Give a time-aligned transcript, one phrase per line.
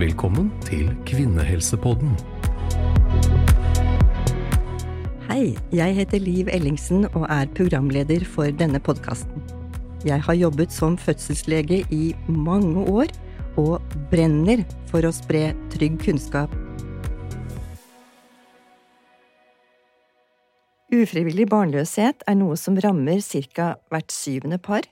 [0.00, 2.14] Velkommen til Kvinnehelsepodden.
[5.26, 9.44] Hei, jeg heter Liv Ellingsen og er programleder for denne podkasten.
[10.08, 13.12] Jeg har jobbet som fødselslege i mange år
[13.60, 16.54] og brenner for å spre trygg kunnskap.
[20.96, 23.20] Ufrivillig barnløshet er noe som rammer
[23.52, 23.74] ca.
[23.92, 24.88] hvert syvende par.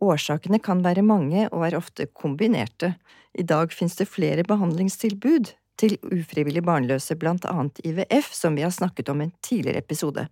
[0.00, 2.94] Årsakene kan være mange og er ofte kombinerte.
[3.38, 8.74] I dag finnes det flere behandlingstilbud til ufrivillig barnløse, blant annet IVF, som vi har
[8.74, 10.26] snakket om i en tidligere episode.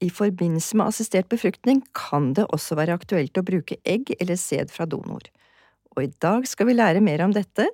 [0.00, 4.72] I forbindelse med assistert befruktning kan det også være aktuelt å bruke egg eller sæd
[4.72, 5.26] fra donor.
[5.96, 7.66] Og i dag skal vi lære mer om dette,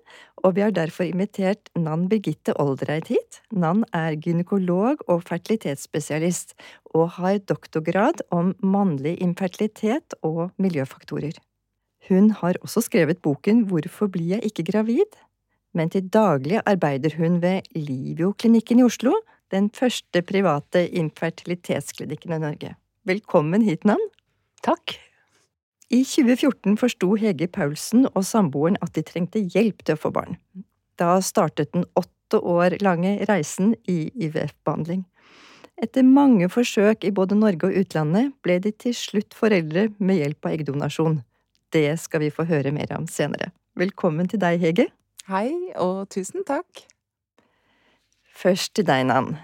[0.42, 3.42] og vi har derfor invitert Nan Birgitte Oldereid hit.
[3.52, 6.56] Nan er gynekolog og fertilitetsspesialist,
[6.96, 11.36] og har doktorgrad om mannlig infertilitet og miljøfaktorer.
[12.08, 15.16] Hun har også skrevet boken Hvorfor blir jeg ikke gravid?
[15.74, 19.12] Men til daglig arbeider hun ved Livio-klinikken i Oslo,
[19.50, 22.74] den første private infertilitetsklinikken i Norge.
[23.04, 24.00] Velkommen hit, Nan.
[24.62, 24.96] Takk.
[25.90, 30.38] I 2014 forsto Hege Paulsen og samboeren at de trengte hjelp til å få barn.
[30.98, 35.04] Da startet den åtte år lange reisen i IVF-behandling.
[35.82, 40.48] Etter mange forsøk i både Norge og utlandet ble de til slutt foreldre med hjelp
[40.48, 41.20] av eggdonasjon.
[41.72, 43.50] Det skal vi få høre mer om senere.
[43.76, 44.86] Velkommen til deg, Hege.
[45.28, 46.84] Hei, og tusen takk.
[48.36, 49.36] Først til deg, Nan.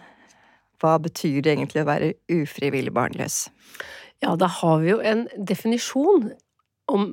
[0.82, 3.48] Hva betyr det egentlig å være ufrivillig barnløs?
[4.22, 6.30] Ja, da har vi jo en definisjon
[6.90, 7.12] om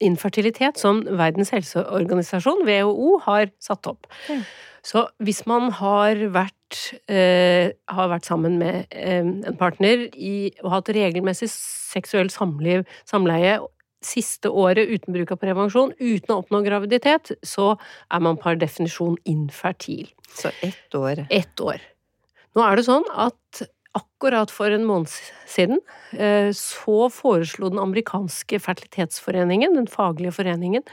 [0.00, 4.08] infertilitet som Verdens helseorganisasjon, WHO, har satt opp.
[4.28, 4.42] Mm.
[4.88, 10.72] Så hvis man har vært, eh, har vært sammen med eh, en partner i, og
[10.72, 13.58] hatt regelmessig seksuelt samliv, samleie
[14.08, 17.74] siste året uten bruk av prevensjon, uten å oppnå graviditet, så
[18.10, 20.08] er man per definisjon infertil.
[20.34, 21.26] Så ett år.
[21.30, 21.82] Ett år.
[22.56, 23.68] Nå er det sånn at
[23.98, 25.10] akkurat for en måned
[25.48, 25.80] siden
[26.12, 30.84] eh, så foreslo den amerikanske fertilitetsforeningen, den faglige foreningen,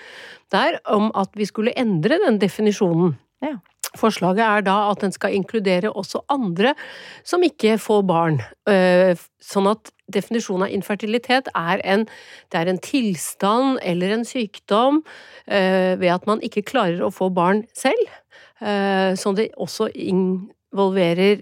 [0.53, 3.17] der om at vi skulle endre den definisjonen.
[3.43, 3.57] Ja.
[3.99, 6.75] Forslaget er da at den skal inkludere også andre
[7.23, 8.41] som ikke får barn.
[8.69, 12.05] Eh, sånn at definisjonen av infertilitet er en,
[12.53, 15.01] er en tilstand eller en sykdom
[15.47, 18.21] eh, ved at man ikke klarer å få barn selv.
[18.55, 21.41] Sånn det også involverer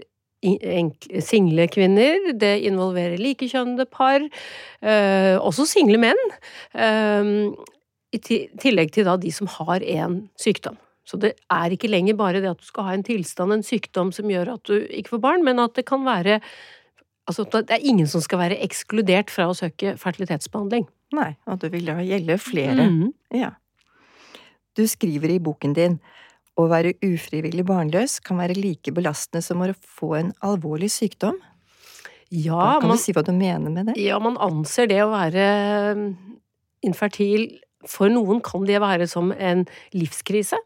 [1.23, 4.19] single kvinner, det involverer likekjønnede par,
[4.81, 6.17] eh, også single menn,
[6.73, 7.53] eh,
[8.13, 8.19] i
[8.59, 10.77] tillegg til da de som har en sykdom.
[11.03, 14.13] Så det er ikke lenger bare det at du skal ha en tilstand, en sykdom
[14.15, 16.39] som gjør at du ikke får barn, men at det kan være
[17.23, 20.83] Altså det er ingen som skal være ekskludert fra å søke fertilitetsbehandling.
[21.15, 22.83] Nei, og det vil da gjelde flere.
[22.83, 23.13] Mm.
[23.31, 23.53] Ja.
[24.75, 25.95] Du skriver i boken din
[26.59, 31.39] å være ufrivillig barnløs kan være like belastende som å få en alvorlig sykdom.
[32.33, 33.97] Ja, kan man, du si hva du mener med det?
[34.01, 35.43] Ja, man anser det å være
[35.97, 36.07] mm,
[36.89, 37.51] infertil
[37.89, 40.57] For noen kan det være som en livskrise.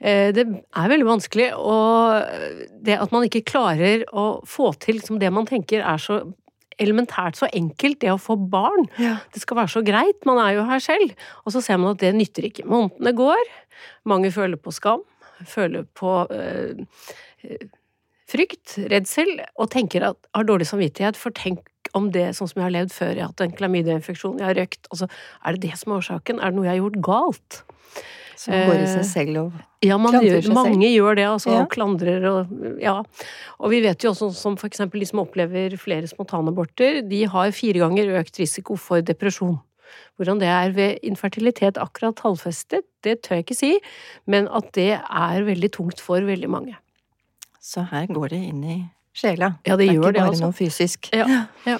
[0.00, 5.20] Eh, det er veldig vanskelig, og det at man ikke klarer å få til som
[5.20, 6.22] det man tenker er så
[6.80, 8.86] elementært så enkelt, det å få barn.
[9.00, 9.18] Ja.
[9.34, 11.12] Det skal være så greit, man er jo her selv.
[11.44, 12.64] Og så ser man at det nytter ikke.
[12.68, 13.50] Månedene går,
[14.08, 15.04] mange føler på skam,
[15.48, 16.80] føler på øh,
[18.30, 21.66] frykt, redsel, og tenker at har dårlig samvittighet, for tenk
[21.96, 24.58] om det sånn som jeg har levd før, jeg har hatt en klamydiainfeksjon, jeg har
[24.60, 27.62] røkt, altså er det det som er årsaken, er det noe jeg har gjort galt?
[28.40, 30.84] Som går i seg selv og ja, gjør, mange selv?
[30.94, 31.62] Gjør det, altså, ja.
[31.62, 32.94] og klandrer og ja.
[33.60, 37.52] Og vi vet jo også som for eksempel de som opplever flere spontanaborter, de har
[37.56, 39.58] fire ganger økt risiko for depresjon.
[40.16, 43.72] Hvordan det er ved infertilitet akkurat tallfestet, det tør jeg ikke si,
[44.30, 46.76] men at det er veldig tungt for veldig mange.
[47.60, 48.80] Så her går det inn i
[49.12, 49.54] sjela.
[49.66, 50.48] Ja, det, det gjør er ikke bare altså.
[50.48, 51.12] noe fysisk.
[51.12, 51.76] Ja, ja.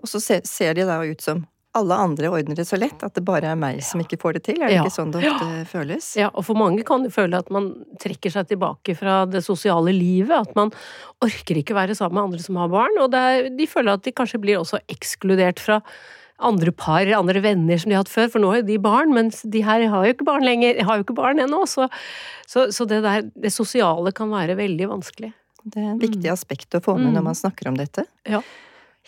[0.00, 3.24] Og så ser det da ut som alle andre ordner det så lett, at det
[3.26, 4.60] bare er meg som ikke får det til.
[4.62, 4.86] Er det ja.
[4.86, 5.62] ikke sånn det ofte ja.
[5.68, 6.10] føles?
[6.20, 7.72] Ja, og for mange kan det føle at man
[8.02, 10.34] trekker seg tilbake fra det sosiale livet.
[10.46, 10.70] At man
[11.24, 14.14] orker ikke være sammen med andre som har barn, og er, de føler at de
[14.14, 15.80] kanskje blir også ekskludert fra
[16.44, 19.14] andre par, andre venner som de har hatt før, for nå har jo de barn,
[19.14, 21.86] mens de her har jo ikke barn lenger, har jo ikke barn ennå, så,
[22.46, 25.30] så, så det der, det sosiale kan være veldig vanskelig.
[25.64, 26.34] Det er et viktig mm.
[26.34, 27.14] aspekt å få med mm.
[27.16, 28.04] når man snakker om dette.
[28.28, 28.42] Ja,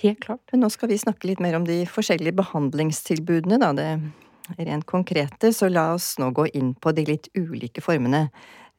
[0.03, 0.45] helt klart.
[0.53, 3.73] Men nå skal vi snakke litt mer om de forskjellige behandlingstilbudene, da.
[3.77, 3.91] Det
[4.69, 8.29] rent konkrete, så la oss nå gå inn på de litt ulike formene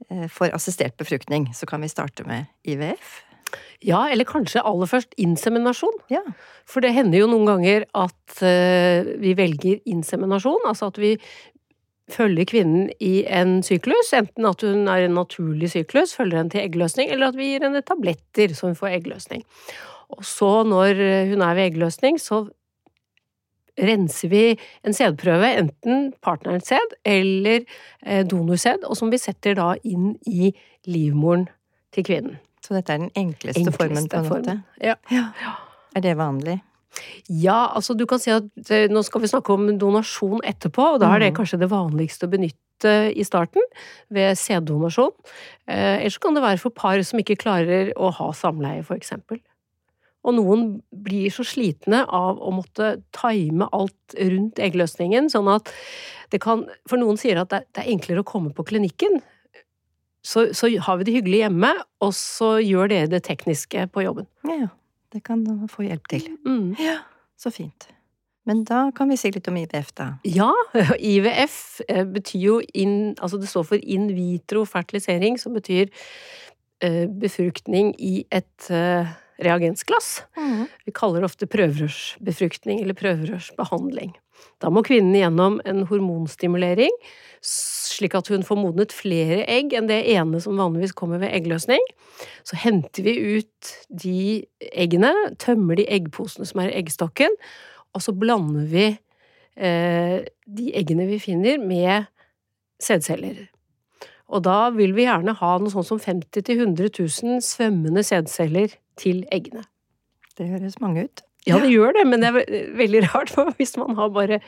[0.09, 1.49] eh, for assistert befruktning.
[1.53, 3.23] Så kan vi starte med IVF.
[3.85, 5.99] Ja, eller kanskje aller først inseminasjon.
[6.11, 6.23] Ja.
[6.67, 11.13] For det hender jo noen ganger at uh, vi velger inseminasjon, altså at vi
[12.11, 16.63] følger kvinnen i en syklus, enten at hun er en naturlig syklus, følger henne til
[16.63, 19.43] eggløsning, eller at vi gir henne tabletter så hun får eggløsning.
[20.13, 21.01] Og så, når
[21.33, 22.45] hun er ved eggløsning, så
[23.77, 24.44] renser vi
[24.86, 27.62] en sædprøve, enten partnerens sæd eller
[28.06, 30.51] eh, donorsæd, og som vi setter da inn i
[30.89, 31.48] livmoren
[31.94, 32.38] til kvinnen.
[32.63, 34.57] Så dette er den enkleste, enkleste formen, på en måte?
[34.83, 34.98] Ja.
[35.13, 35.54] ja.
[35.95, 36.60] Er det vanlig?
[37.30, 41.03] Ja, altså du kan si at eh, nå skal vi snakke om donasjon etterpå, og
[41.03, 41.38] da er det mm.
[41.38, 43.63] kanskje det vanligste å benytte i starten,
[44.13, 45.13] ved sæddonasjon.
[45.69, 49.39] Eh, ellers kan det være for par som ikke klarer å ha samleie, for eksempel.
[50.27, 55.71] Og noen blir så slitne av å måtte time alt rundt eggløsningen, sånn at
[56.33, 59.21] det kan For noen sier at det er enklere å komme på klinikken.
[60.27, 61.69] Så, så har vi det hyggelig hjemme,
[62.03, 64.27] og så gjør dere det tekniske på jobben.
[64.44, 64.68] Ja,
[65.15, 66.25] det kan du få hjelp til.
[66.44, 66.74] Mm.
[66.83, 66.97] Ja,
[67.39, 67.88] så fint.
[68.47, 70.07] Men da kan vi si litt om IVF, da.
[70.27, 70.51] Ja,
[71.13, 75.88] IVF eh, betyr jo in, Altså det står for in vitro fertilisering, som betyr
[76.83, 79.07] uh, befruktning i et uh,
[79.44, 80.24] reagensglass.
[80.38, 80.66] Mm.
[80.88, 84.16] Vi kaller det ofte prøverørsbefruktning eller prøverørsbehandling.
[84.62, 86.94] Da må kvinnen gjennom en hormonstimulering,
[87.45, 91.84] slik at hun får modnet flere egg enn det ene som vanligvis kommer ved eggløsning.
[92.48, 94.19] Så henter vi ut de
[94.74, 97.38] eggene, tømmer de eggposene som er i eggstokken,
[97.94, 102.10] og så blander vi eh, de eggene vi finner, med
[102.81, 103.48] sædceller.
[104.28, 109.23] Og da vil vi gjerne ha noe sånt som 50 000-100 000 svømmende sædceller til
[109.33, 109.63] eggene.
[110.38, 111.23] Det høres mange ut.
[111.47, 114.41] Ja, det gjør det, men det er veldig rart, for hvis man har bare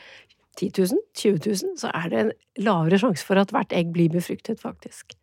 [0.58, 4.10] 10 000, 20 000, så er det en lavere sjanse for at hvert egg blir
[4.12, 5.16] befruktet, faktisk.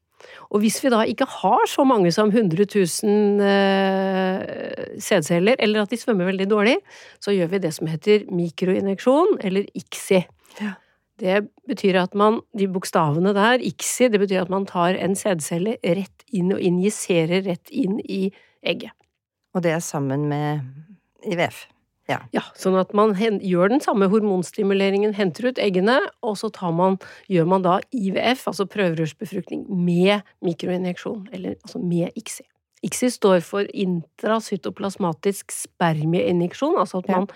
[0.49, 5.93] Og hvis vi da ikke har så mange som 100 000 eh, sædceller, eller at
[5.93, 6.77] de svømmer veldig dårlig,
[7.21, 10.23] så gjør vi det som heter mikroinjeksjon, eller ICSI.
[10.61, 10.73] Ja.
[11.17, 11.37] Det
[11.69, 16.25] betyr at man, de bokstavene der, ICSI, det betyr at man tar en sædcelle rett
[16.33, 18.27] inn og injiserer rett inn i
[18.65, 18.93] egget.
[19.57, 20.61] Og det er sammen med
[21.25, 21.65] IVF?
[22.07, 22.21] Ja.
[22.31, 22.43] ja.
[22.55, 27.65] Sånn at man gjør den samme hormonstimuleringen, henter ut eggene, og så man, gjør man
[27.65, 32.45] da IVF, altså prøverørsbefruktning, med mikroinjeksjon, eller altså med ICSI.
[32.85, 37.27] ICSI står for intracytoplasmatisk spermieinjeksjon, altså at man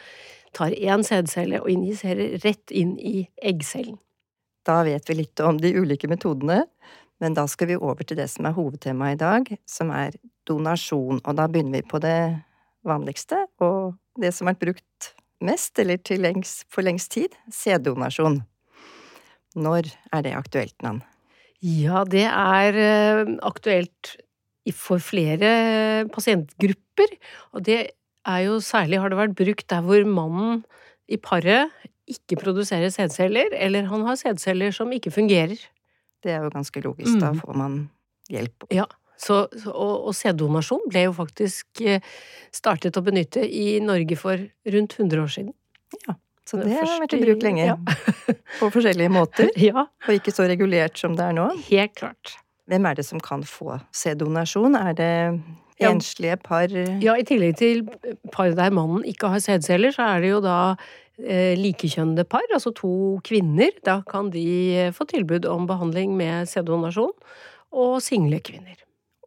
[0.56, 3.98] tar én sædcelle og injiserer rett inn i eggcellen.
[4.68, 6.62] Da vet vi litt om de ulike metodene,
[7.22, 10.14] men da skal vi over til det som er hovedtemaet i dag, som er
[10.50, 11.22] donasjon.
[11.22, 12.20] Og da begynner vi på det
[12.88, 15.12] vanligste, og det som har vært brukt
[15.42, 18.42] mest, eller til lengst, for lengst tid, sæddonasjon.
[19.62, 21.02] Når er det aktuelt, Nan?
[21.62, 24.16] Ja, det er eh, aktuelt
[24.78, 27.18] for flere pasientgrupper,
[27.54, 27.80] og det
[28.26, 30.62] er jo særlig har det vært brukt der hvor mannen
[31.10, 31.74] i paret
[32.10, 35.58] ikke produserer sædceller, eller han har sædceller som ikke fungerer.
[36.22, 37.16] Det er jo ganske logisk.
[37.18, 37.22] Mm.
[37.24, 37.78] Da får man
[38.30, 38.68] hjelp.
[38.74, 38.86] Ja.
[39.22, 42.02] Så, og, og sæddonasjon ble jo faktisk eh,
[42.54, 44.42] startet å benytte i Norge for
[44.74, 45.54] rundt 100 år siden.
[46.08, 46.16] Ja,
[46.48, 47.68] så det har vært i bruk lenge.
[47.70, 47.78] Ja.
[48.60, 49.52] på forskjellige måter.
[49.70, 49.86] Ja.
[50.08, 51.52] Og ikke så regulert som det er nå.
[51.70, 52.38] Helt klart.
[52.72, 54.78] Hvem er det som kan få sæddonasjon?
[54.80, 55.14] Er det
[55.82, 56.70] Enslige par
[57.02, 57.88] Ja, i tillegg til
[58.34, 60.58] par der mannen ikke har sædceller, så er det jo da
[61.18, 63.74] eh, likekjønnede par, altså to kvinner.
[63.86, 64.46] Da kan de
[64.78, 67.16] eh, få tilbud om behandling med sæddonasjon.
[67.72, 68.78] Og single kvinner.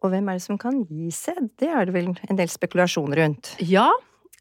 [0.05, 1.49] Og hvem er det som kan gi sæd?
[1.59, 3.55] Det er det vel en del spekulasjon rundt?
[3.65, 3.89] Ja,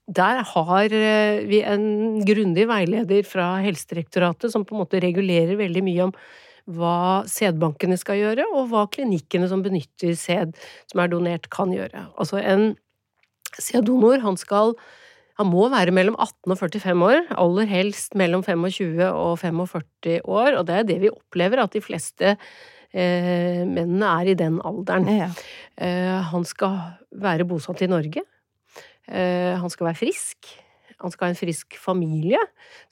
[0.05, 5.85] der har eh, vi en grundig veileder fra Helsedirektoratet som på en måte regulerer veldig
[5.87, 6.13] mye om
[6.75, 10.55] hva sædbankene skal gjøre, og hva klinikkene som benytter sæd
[10.89, 12.07] som er donert, kan gjøre.
[12.21, 12.73] Altså en
[13.61, 14.77] sæddonor, han skal
[15.35, 20.55] han må være mellom 18 og 45 år, aller helst mellom 25 og 45 år,
[20.61, 22.37] og det er det vi opplever, at de fleste
[22.95, 25.09] mennene er i den alderen.
[25.11, 25.31] Ja.
[25.77, 26.79] Eh, han skal
[27.11, 28.23] være bosatt i Norge.
[29.11, 30.55] Eh, han skal være frisk
[31.05, 32.41] han skal ha en frisk familie.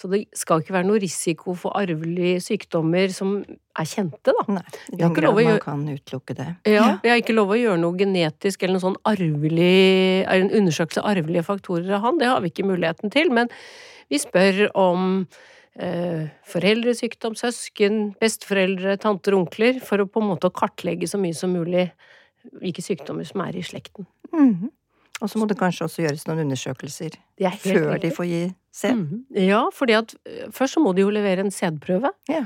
[0.00, 4.44] Så det skal ikke være noe risiko for arvelige sykdommer som er kjente, da.
[4.58, 5.62] Nei, i den grad man gjøre...
[5.64, 6.48] kan utelukke det.
[6.68, 9.70] Ja, vi har ikke lov å gjøre noe genetisk eller noe sånn arvelig
[10.32, 13.32] En undersøkelse av arvelige faktorer av han, det har vi ikke muligheten til.
[13.34, 13.50] Men
[14.12, 15.40] vi spør om eh,
[15.72, 21.54] foreldresykdom, søsken, besteforeldre, tanter og onkler, for å på en måte kartlegge så mye som
[21.56, 21.86] mulig
[22.60, 24.04] hvilke sykdommer som er i slekten.
[24.32, 24.70] Mm -hmm.
[25.22, 27.16] Og så må det kanskje også gjøres noen undersøkelser
[27.62, 28.42] før de får gi
[28.74, 28.98] sæd.
[28.98, 29.24] Mm.
[29.46, 32.10] Ja, fordi at eh, først så må de jo levere en sædprøve.
[32.28, 32.44] Ja.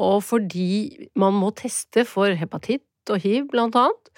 [0.00, 4.12] Og fordi man må teste for hepatitt og hiv, blant annet.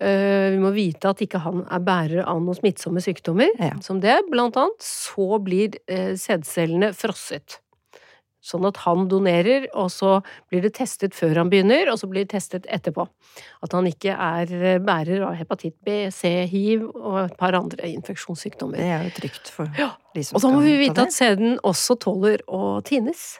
[0.00, 3.74] Eh, vi må vite at ikke han er bærer av noen smittsomme sykdommer, ja.
[3.82, 4.86] som det, blant annet.
[4.86, 7.58] Så blir eh, sædcellene frosset.
[8.40, 12.24] Sånn at han donerer, og så blir det testet før han begynner, og så blir
[12.24, 13.04] det testet etterpå.
[13.62, 17.90] At han ikke er eh, bærer av hepatitt B, C, hiv og et par andre
[17.92, 18.80] infeksjonssykdommer.
[18.80, 20.40] Det er jo trygt for Ja, de som skal ta det.
[20.40, 23.38] Og da må vi vite at sæden også tåler å tines.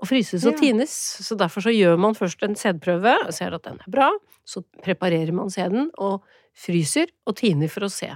[0.00, 0.58] Og fryses og Ja.
[0.62, 0.92] tines.
[1.26, 4.10] Så derfor så gjør man først en sædprøve, ser at den er bra.
[4.46, 6.22] Så preparerer man sæden og
[6.54, 8.08] fryser og tiner for å se.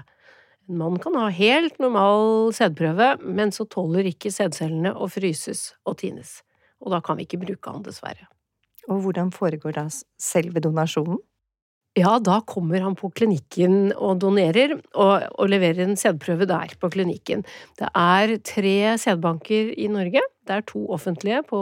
[0.70, 5.98] En mann kan ha helt normal sædprøve, men så tåler ikke sædcellene å fryses og
[6.02, 6.40] tines.
[6.82, 8.28] Og da kan vi ikke bruke han, dessverre.
[8.90, 9.86] Og hvordan foregår da
[10.22, 11.20] selve donasjonen?
[11.92, 16.88] Ja, da kommer han på klinikken og donerer, og, og leverer en sædprøve der på
[16.94, 17.42] klinikken.
[17.76, 20.22] Det er tre sædbanker i Norge.
[20.48, 21.60] Det er to offentlige på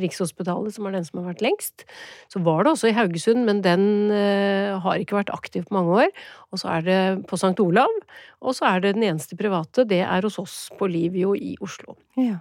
[0.00, 1.84] Rikshospitalet, som er den som har vært lengst.
[2.32, 6.00] Så var det også i Haugesund, men den uh, har ikke vært aktiv på mange
[6.06, 6.24] år.
[6.50, 7.54] Og så er det på St.
[7.60, 7.92] Olav,
[8.40, 11.98] og så er det den eneste private, det er hos oss på Livio i Oslo.
[12.16, 12.40] Ja.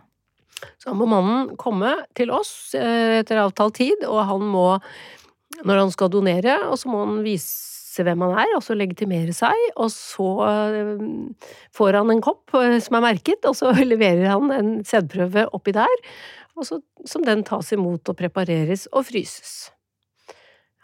[0.80, 4.70] Så da må mannen komme til oss uh, etter avtalt tid, og han må,
[5.64, 9.36] når han skal donere, og så må han vise hvem han er, og så legitimere
[9.36, 11.06] seg, og så eh,
[11.76, 15.76] får han en kopp eh, som er merket, og så leverer han en sædprøve oppi
[15.78, 16.04] der,
[16.56, 19.56] og så, som den tas imot og prepareres og fryses.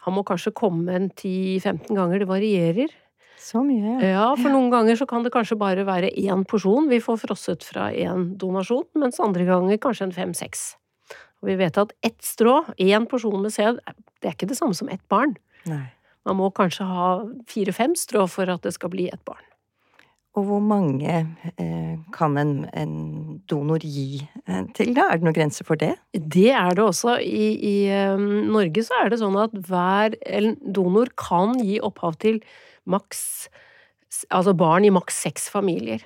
[0.06, 2.98] Han må kanskje komme en 10-15 ganger, det varierer.
[3.42, 4.12] Så mye, ja.
[4.12, 7.66] Ja, for noen ganger så kan det kanskje bare være én porsjon vi får frosset
[7.66, 10.62] fra én donasjon, mens andre ganger kanskje en fem-seks.
[11.42, 13.80] Og vi vet at ett strå, én porsjon med sæd,
[14.22, 15.34] det er ikke det samme som ett barn.
[15.66, 15.88] Nei.
[16.26, 17.06] Man må kanskje ha
[17.50, 19.42] fire-fem strå for at det skal bli et barn.
[20.38, 21.16] Og hvor mange
[21.60, 22.94] eh, kan en, en
[23.50, 25.10] donor gi eh, til, da?
[25.10, 25.90] Er det noen grenser for det?
[26.14, 27.18] Det er det også.
[27.20, 32.16] I, i eh, Norge så er det sånn at hver eller donor kan gi opphav
[32.22, 32.40] til
[32.88, 33.50] maks
[34.28, 36.02] Altså barn i maks seks familier.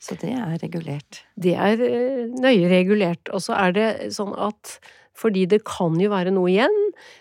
[0.00, 1.20] Så det er regulert.
[1.36, 3.28] Det er eh, nøye regulert.
[3.36, 4.78] Og så er det sånn at
[5.20, 6.76] fordi det kan jo være noe igjen,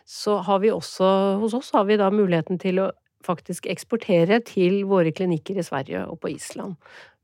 [0.08, 1.10] så har vi også
[1.42, 2.90] hos oss har vi da muligheten til å
[3.26, 6.78] faktisk eksportere til våre klinikker i Sverige og på Island.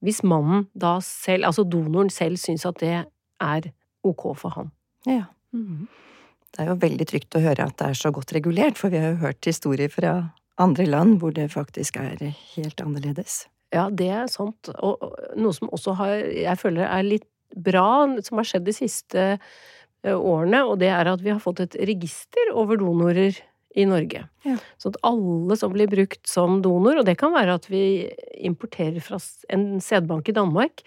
[0.04, 2.96] Hvis mannen da selv, altså donoren selv, syns at det
[3.42, 3.70] er
[4.06, 4.74] ok for han.
[5.08, 5.30] Ja.
[5.56, 9.00] Det er jo veldig trygt å høre at det er så godt regulert, for vi
[9.00, 10.18] har jo hørt historier fra
[10.60, 12.20] andre land hvor det faktisk er
[12.56, 13.46] helt annerledes.
[13.76, 14.70] Ja, det er sant.
[14.80, 15.02] Og
[15.36, 20.16] noe som også har, jeg føler er litt bra, som har skjedd de siste eh,
[20.16, 23.38] årene, og det er at vi har fått et register over donorer
[23.76, 24.24] i Norge.
[24.48, 24.56] Ja.
[24.80, 28.08] Så at alle som blir brukt som donor, og det kan være at vi
[28.48, 29.20] importerer fra
[29.52, 30.86] en sædbank i Danmark,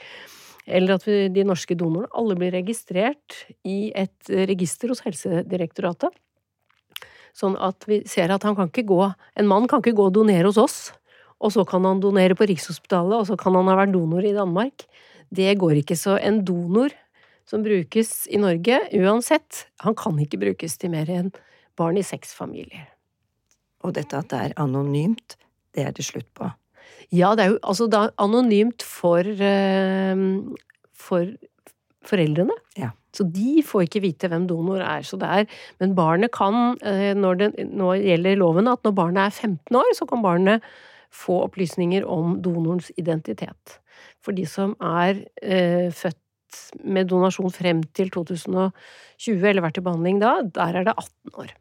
[0.68, 6.16] eller at vi, de norske donorene, alle blir registrert i et register hos Helsedirektoratet.
[7.36, 9.02] Sånn at vi ser at han kan ikke gå
[9.38, 10.78] En mann kan ikke gå og donere hos oss,
[11.38, 14.34] og så kan han donere på Rikshospitalet, og så kan han ha vært donor i
[14.34, 14.86] Danmark.
[15.30, 15.96] Det går ikke.
[15.98, 16.94] Så en donor
[17.48, 21.30] som brukes i Norge, uansett, han kan ikke brukes til mer enn
[21.78, 22.88] barn i seks familier.
[23.86, 25.38] Og dette at det er anonymt,
[25.76, 26.50] det er det slutt på.
[27.14, 30.24] Ja, det er jo altså det er anonymt for, eh,
[30.92, 31.30] for
[32.08, 32.56] foreldrene.
[32.76, 32.90] Ja.
[33.14, 35.06] Så de får ikke vite hvem donor er.
[35.06, 35.46] Så det er,
[35.80, 39.94] men barnet kan, eh, når det nå gjelder loven, at når barnet er 15 år,
[39.96, 40.62] så kan barnet
[41.14, 43.78] få opplysninger om donorens identitet.
[44.22, 46.18] For de som er eh, født
[46.84, 51.54] med donasjon frem til 2020, eller vært i behandling da, der er det 18 år.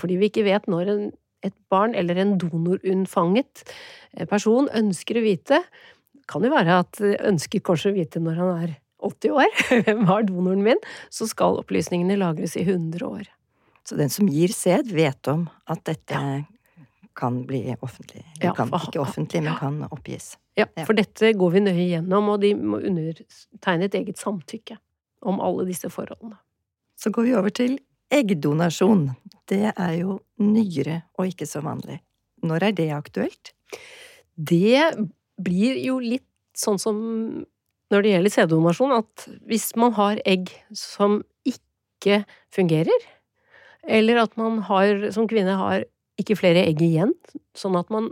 [0.00, 1.02] Fordi vi ikke vet når en,
[1.44, 5.62] et barn eller en donorunnfanget eh, person ønsker å vite,
[6.30, 10.04] kan jo være at eh, ønsker kanskje å vite når han er 80 år, hvem
[10.08, 13.28] var donoren min, så skal opplysningene lagres i 100 år.
[13.82, 16.18] Så den som gir sæd, vet om at dette
[17.14, 18.24] kan bli offentlig.
[18.42, 19.58] Ja, kan, for- ikke offentlig, men ja.
[19.58, 20.36] kan oppgis.
[20.56, 20.84] Ja, Ja.
[20.84, 24.76] for dette går vi nøye gjennom, og de må undertegne et eget samtykke
[25.22, 26.36] om alle disse forholdene.
[26.98, 27.78] Så går vi over til
[28.12, 29.10] eggdonasjon.
[29.48, 32.00] Det er jo nyere og ikke så vanlig.
[32.42, 33.52] Når er det aktuelt?
[34.36, 35.08] Det
[35.42, 36.26] blir jo litt
[36.56, 36.98] sånn som
[37.92, 42.22] når det gjelder sæddonasjon, at hvis man har egg som ikke
[42.54, 43.04] fungerer,
[43.88, 45.84] eller at man har, som kvinne har
[46.20, 47.14] ikke flere egg igjen,
[47.56, 48.10] sånn at man,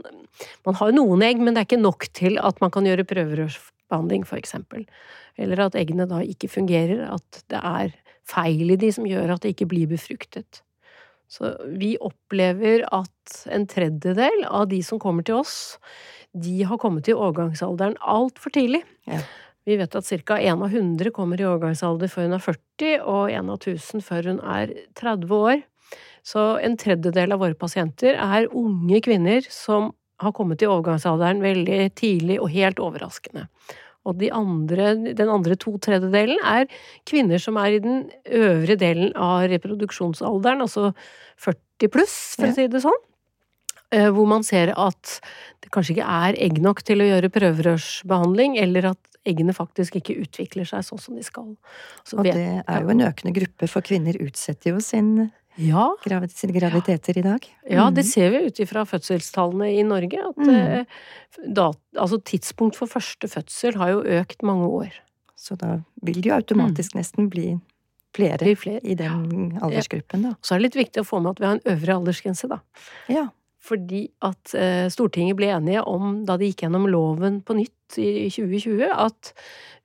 [0.67, 4.25] man har noen egg, men det er ikke nok til at man kan gjøre prøverørsbehandling,
[4.39, 4.87] eksempel.
[5.41, 7.95] Eller at eggene da ikke fungerer, at det er
[8.31, 10.63] feil i de som gjør at det ikke blir befruktet.
[11.31, 15.79] Så vi opplever at en tredjedel av de som kommer til oss,
[16.35, 18.83] de har kommet i overgangsalderen altfor tidlig.
[19.07, 19.21] Ja.
[19.69, 20.39] Vi vet at ca.
[20.41, 24.31] én av 100 kommer i overgangsalder før hun er 40, og én av 1000 før
[24.33, 25.63] hun er 30 år.
[26.27, 31.79] Så en tredjedel av våre pasienter er unge kvinner som har kommet i overgangsalderen veldig
[31.97, 33.47] tidlig og helt overraskende.
[34.09, 36.69] Og de andre, den andre to tredjedelen er
[37.09, 40.93] kvinner som er i den øvre delen av reproduksjonsalderen, altså
[41.41, 43.01] 40 pluss, for å si det sånn.
[43.93, 45.19] Eh, Hvor man ser at
[45.61, 50.17] det kanskje ikke er egg nok til å gjøre prøverørsbehandling, eller at eggene faktisk ikke
[50.23, 51.53] utvikler seg sånn som de skal.
[52.09, 56.31] Så Og det er jo en økende gruppe, for kvinner utsetter jo sin Ja, gravid,
[56.55, 57.47] graviditeter i dag.
[57.69, 58.11] Ja, det Mhm.
[58.11, 60.19] ser vi ut ifra fødselstallene i Norge.
[60.29, 60.49] At Mm.
[60.55, 60.85] eh,
[61.53, 64.93] da, altså tidspunkt for første fødsel har jo økt mange år.
[65.37, 67.59] Så da vil det jo automatisk nesten bli
[68.15, 68.81] flere bli flere.
[68.85, 70.35] i den aldersgruppen, da.
[70.43, 72.59] Så er det litt viktig å få med at vi har en øvre aldersgrense, da.
[73.09, 73.29] Ja.
[73.61, 78.29] Fordi at eh, Stortinget ble enige om, da de gikk gjennom loven på nytt i
[78.33, 79.33] 2020, at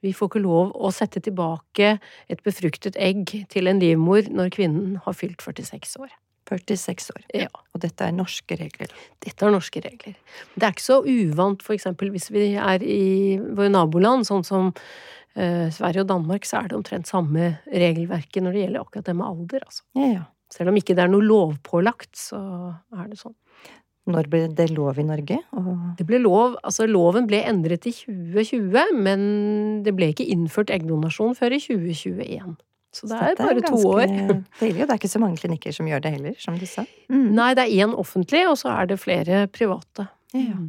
[0.06, 1.96] vi får ikke lov å sette tilbake
[2.32, 6.14] et befruktet egg til en livmor når kvinnen har fylt 46 år.
[6.46, 7.24] 46 år.
[7.34, 7.50] Ja.
[7.74, 8.92] Og dette er norske regler.
[9.24, 10.16] Dette er norske regler.
[10.54, 14.70] Det er ikke så uvant, for eksempel hvis vi er i våre naboland, sånn som
[14.70, 19.18] eh, Sverige og Danmark, så er det omtrent samme regelverket når det gjelder akkurat det
[19.18, 19.86] med alder, altså.
[19.98, 20.24] Ja, ja.
[20.54, 22.40] Selv om ikke det er noe lovpålagt, så
[22.94, 23.34] er det sånn.
[24.06, 25.40] Når ble det lov i Norge?
[25.58, 29.24] Og Det ble lov, altså loven ble endret i 2020, men
[29.86, 32.54] det ble ikke innført eggdonasjon før i 2021.
[32.96, 34.44] Så det er dette bare to ganske år.
[34.62, 36.86] Deilig, og det er ikke så mange klinikker som gjør det heller, som du sa.
[37.10, 37.32] Mm.
[37.36, 40.08] Nei, det er én offentlig, og så er det flere private.
[40.38, 40.60] Ja.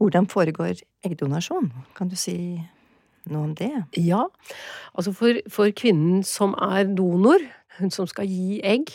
[0.00, 1.72] Hvordan foregår eggdonasjon?
[1.96, 2.36] Kan du si
[3.30, 3.72] noe om det?
[3.98, 4.26] Ja,
[4.94, 7.42] altså for, for kvinnen som er donor,
[7.80, 8.92] hun som skal gi egg,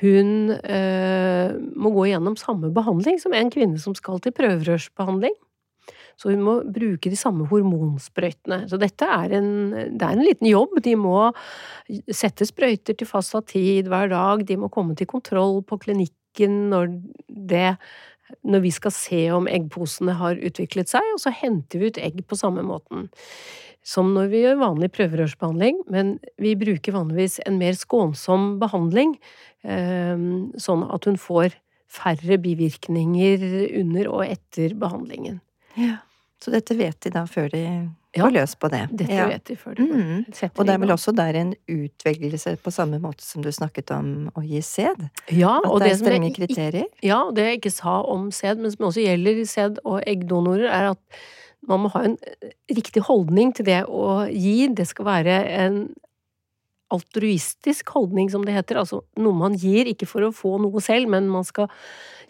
[0.00, 5.34] hun eh, må gå gjennom samme behandling som en kvinne som skal til prøverørsbehandling.
[6.20, 8.62] Så hun må bruke de samme hormonsprøytene.
[8.70, 10.76] Så dette er en, det er en liten jobb.
[10.84, 11.30] De må
[12.12, 16.96] sette sprøyter til fastsatt tid hver dag, de må komme til kontroll på klinikken når
[17.28, 17.76] det
[18.48, 22.22] når vi skal se om eggposene har utviklet seg, og så henter vi ut egg
[22.24, 23.10] på samme måten
[23.82, 29.51] som når vi gjør vanlig prøverørsbehandling, men vi bruker vanligvis en mer skånsom behandling, eh,
[29.64, 31.54] sånn at hun får
[31.92, 33.42] færre bivirkninger
[33.82, 35.40] under og etter behandlingen.
[35.76, 35.98] Ja.
[36.42, 37.60] Så dette vet de da før de
[38.12, 38.80] Ja, går løs på det?
[38.92, 39.26] Dette ja.
[39.30, 40.24] vet de før de Mm.
[40.34, 43.90] setter Og det er vel også der en utvelgelse på samme måte som du snakket
[43.94, 45.06] om å gi sæd?
[45.30, 46.84] Ja, At det er strenge kriterier?
[47.02, 50.68] Ja, og det jeg ikke sa om sæd, men som også gjelder sæd og eggdonorer,
[50.68, 50.98] er at
[51.68, 52.18] man må ha en
[52.68, 54.66] riktig holdning til det å gi.
[54.68, 55.94] Det skal være en
[56.92, 58.78] altruistisk holdning, som det heter.
[58.82, 61.70] Altså noe man gir, ikke for å få noe selv, men man skal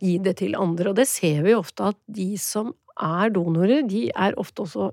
[0.02, 0.90] gi det til andre.
[0.92, 2.72] Og det ser vi ofte at de som
[3.02, 4.90] er donorer, de er ofte også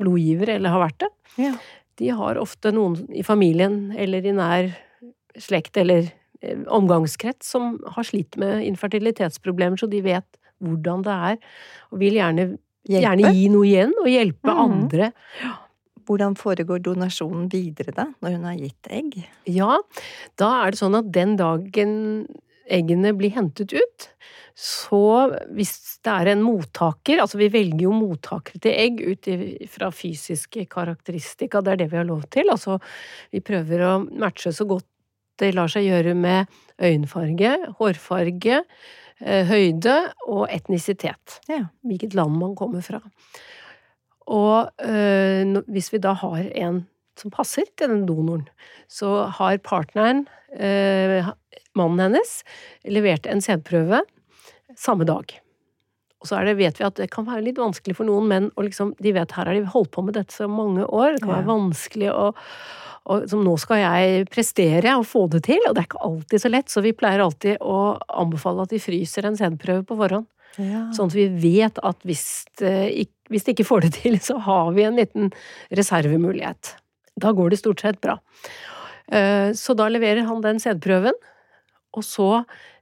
[0.00, 1.10] blodgivere, eller har vært det.
[1.44, 1.52] Ja.
[2.00, 4.70] De har ofte noen i familien eller i nær
[5.40, 6.08] slekt eller
[6.42, 10.26] eh, omgangskrets som har slitt med infertilitetsproblemer, så de vet
[10.60, 11.36] hvordan det er,
[11.92, 12.46] og vil gjerne,
[12.88, 14.62] gjerne gi noe igjen og hjelpe Mhm.
[14.64, 15.10] andre.
[16.08, 19.18] Hvordan foregår donasjonen videre da, når hun har gitt egg?
[19.50, 19.80] Ja,
[20.40, 21.92] da er det sånn at den dagen
[22.70, 24.06] eggene blir hentet ut,
[24.54, 25.02] så
[25.56, 25.72] hvis
[26.04, 29.28] det er en mottaker, altså vi velger jo mottakere til egg ut
[29.72, 32.78] fra fysiske karakteristika, det er det vi har lov til, altså
[33.34, 34.86] vi prøver å matche så godt
[35.40, 36.50] det lar seg gjøre med
[36.84, 38.58] øyenfarge, hårfarge,
[39.20, 39.96] eh, høyde
[40.28, 41.40] og etnisitet.
[41.48, 41.64] Ja.
[41.80, 43.00] Hvilket land man kommer fra.
[44.30, 46.84] Og øh, hvis vi da har en
[47.20, 48.46] som passer til den donoren,
[48.88, 50.24] så har partneren,
[50.56, 51.28] øh,
[51.76, 52.40] mannen hennes,
[52.88, 54.00] levert en sædprøve
[54.78, 55.36] samme dag.
[56.20, 58.50] Og så er det, vet vi at det kan være litt vanskelig for noen menn,
[58.56, 61.24] og liksom, de vet her har de holdt på med dette så mange år, det
[61.24, 62.30] kan være vanskelig å
[63.10, 66.42] og som nå skal jeg prestere og få det til, og det er ikke alltid
[66.42, 70.28] så lett, så vi pleier alltid å anbefale at de fryser en sædprøve på forhånd.
[70.58, 70.86] Ja.
[70.96, 72.24] Sånn at vi vet at hvis
[72.58, 75.30] det, hvis det ikke får det til, så har vi en liten
[75.76, 76.74] reservemulighet.
[77.20, 78.18] Da går det stort sett bra.
[79.12, 81.16] Eh, Så da leverer han den sædprøven,
[81.96, 82.28] og så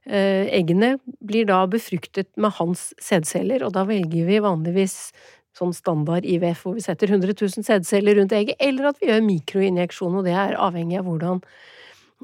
[0.05, 5.11] eh, Eggene blir da befruktet med hans sædceller, og da velger vi vanligvis
[5.57, 9.25] sånn standard IVF hvor vi setter 100 000 sædceller rundt egget, eller at vi gjør
[9.25, 11.41] mikroinjeksjon, og det er avhengig av hvordan,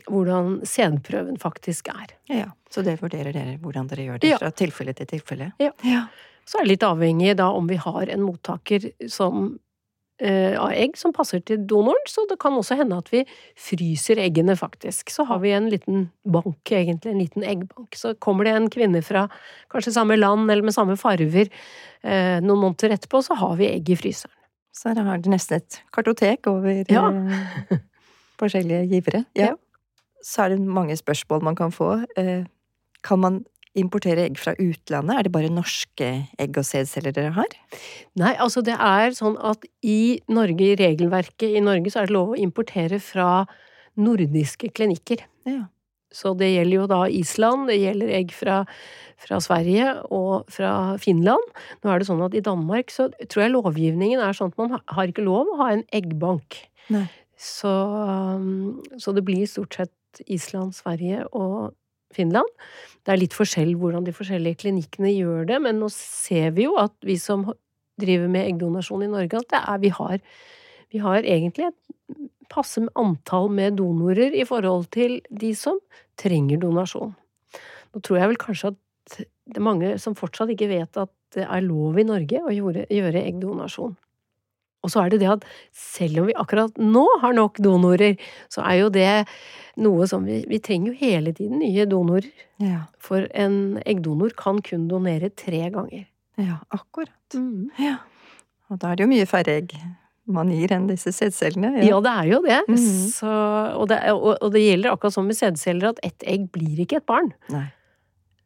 [0.09, 2.15] hvordan senprøven faktisk er.
[2.29, 2.51] ja.
[2.75, 4.37] Så det vurderer dere hvordan dere gjør det Ja.
[4.41, 5.53] fra tilfelle til tilfelle?
[5.63, 5.71] Ja.
[5.83, 6.07] ja.
[6.45, 9.57] Så er det litt avhengig da om vi har en mottaker som
[10.19, 13.23] eh, av egg som passer til donoren, så det kan også hende at vi
[13.55, 15.09] fryser eggene, faktisk.
[15.09, 17.95] Så har vi en liten bank, egentlig, en liten eggbank.
[17.95, 19.25] Så kommer det en kvinne fra
[19.71, 21.47] kanskje samme land eller med samme farver
[22.03, 24.35] eh, noen måneder etterpå, så har vi egg i fryseren.
[24.75, 27.07] Så da har du nesten et kartotek over Ja.
[27.09, 27.77] eh,
[28.41, 29.23] forskjellige givere.
[29.39, 29.53] Ja.
[30.25, 31.99] Så er det mange spørsmål man kan få.
[32.17, 32.47] Eh,
[33.05, 33.43] kan man
[33.75, 35.17] importere egg fra utlandet?
[35.17, 36.09] Er det bare norske
[36.41, 37.55] egg og sædceller dere har?
[38.17, 42.15] Nei, altså det er sånn at i Norge, i regelverket i Norge, så er det
[42.15, 43.45] lov å importere fra
[43.99, 45.25] nordiske klinikker.
[45.47, 45.65] Ja.
[46.15, 48.61] Så det gjelder jo da Island, det gjelder egg fra,
[49.19, 51.43] fra, Sverige og fra Finland.
[51.83, 54.77] Nå er det sånn at i Danmark så tror jeg lovgivningen er sånn at man
[54.79, 56.61] har ikke lov å ha en eggbank.
[56.95, 57.07] Nei.
[57.35, 59.91] Så, um, så det blir stort sett
[60.25, 61.73] Island, Sverige og
[62.15, 62.49] Finland.
[63.05, 66.77] Det er litt forskjell hvordan de forskjellige klinikkene gjør det, men nå ser vi jo
[66.81, 67.47] at vi som
[68.01, 70.19] driver med eggdonasjon i Norge, at er, vi, har,
[70.91, 75.79] vi har egentlig et passe antall med donorer i forhold til de som
[76.19, 77.15] trenger donasjon.
[77.95, 78.81] Nå tror jeg vel kanskje at
[79.15, 83.21] det er mange som fortsatt ikke vet at det er lov i Norge å gjøre
[83.21, 83.95] eggdonasjon.
[84.85, 85.45] Og så er det det at
[85.75, 88.19] selv om vi akkurat nå har nok donorer,
[88.53, 89.09] så er jo det
[89.81, 92.31] noe som vi Vi trenger jo hele tiden nye donorer.
[92.63, 96.07] Ja, For en eggdonor kan kun donere tre ganger.
[96.37, 97.39] ja akkurat.
[97.79, 97.99] Ja.
[98.69, 99.75] Og da er det jo mye færre egg
[100.25, 101.83] man gir enn disse sædcellene.
[101.85, 102.61] Ja, det er jo det.
[102.67, 102.77] Mm.
[103.13, 103.29] Så,
[103.77, 106.97] og, det og, og det gjelder akkurat som med sædceller, at ett egg blir ikke
[107.01, 107.29] et barn.
[107.53, 107.67] Nei.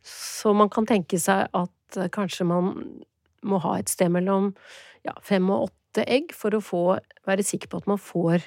[0.04, 2.74] Så man kan tenke seg at eh, kanskje man
[3.48, 4.54] må ha et sted mellom
[5.08, 8.44] ja, fem og åtte egg for å få, være sikker på at man får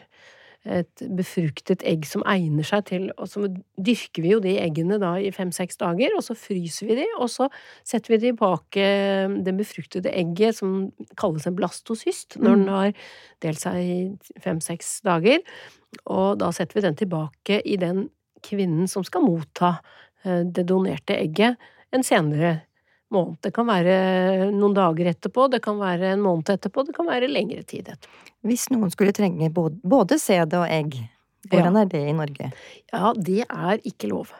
[0.62, 3.48] et befruktet egg som egner seg til Og så
[3.82, 7.26] dyrker vi jo de eggene da i fem-seks dager, og så fryser vi de, og
[7.32, 7.48] så
[7.82, 8.84] setter vi tilbake
[9.42, 12.74] det befruktede egget, som kalles en blastocyst, når den Mm.
[12.76, 12.92] har
[13.42, 15.40] delt seg i fem-seks dager.
[16.06, 18.10] Og da setter vi den tilbake i den
[18.42, 19.80] kvinnen som skal motta
[20.24, 21.56] eh, det donerte egget
[21.92, 22.62] en senere
[23.14, 23.38] måned.
[23.44, 27.30] Det kan være noen dager etterpå, det kan være en måned etterpå, det kan være
[27.30, 28.30] lengre tid etterpå.
[28.48, 30.96] Hvis noen skulle trenge både, både sæd og egg,
[31.50, 32.50] hvordan er det i Norge?
[32.92, 34.32] Ja, det er ikke lov.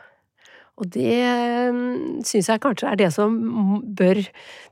[0.81, 1.21] Og det
[2.25, 3.35] syns jeg kanskje er det som
[3.93, 4.17] bør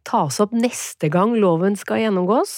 [0.08, 2.54] tas opp neste gang loven skal gjennomgås.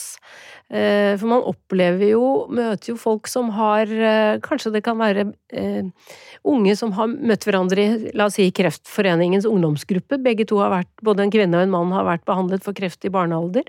[0.71, 5.27] Eh, For man opplever jo, møter jo folk som har eh, Kanskje det kan være
[5.51, 5.83] eh,
[6.47, 10.21] unge som har møtt hverandre i, la oss si, Kreftforeningens ungdomsgruppe.
[10.23, 13.03] Begge to har vært, både en kvinne og en mann har vært behandlet for kreft
[13.03, 13.67] i barnealder.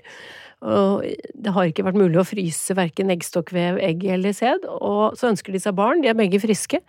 [0.65, 1.03] Og
[1.35, 4.63] det har ikke vært mulig å fryse verken eggstokkvev, egg eller sæd.
[4.65, 6.79] Og så ønsker de seg barn, de er begge friske.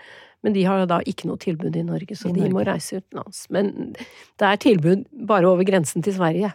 [0.44, 3.46] Men de har da ikke noe tilbud i Norge, så I de må reise utenlands.
[3.50, 3.94] Men
[4.38, 6.52] det er tilbud bare over grensen til Sverige.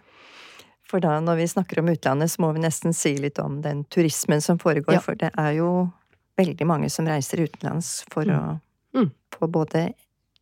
[0.88, 3.84] For da, når vi snakker om utlandet, så må vi nesten si litt om den
[3.86, 4.94] turismen som foregår.
[4.94, 5.00] Ja.
[5.00, 5.92] For det er jo
[6.38, 8.36] veldig mange som reiser utenlands for Mm.
[8.38, 8.62] å
[8.96, 9.12] Mm.
[9.32, 9.94] få både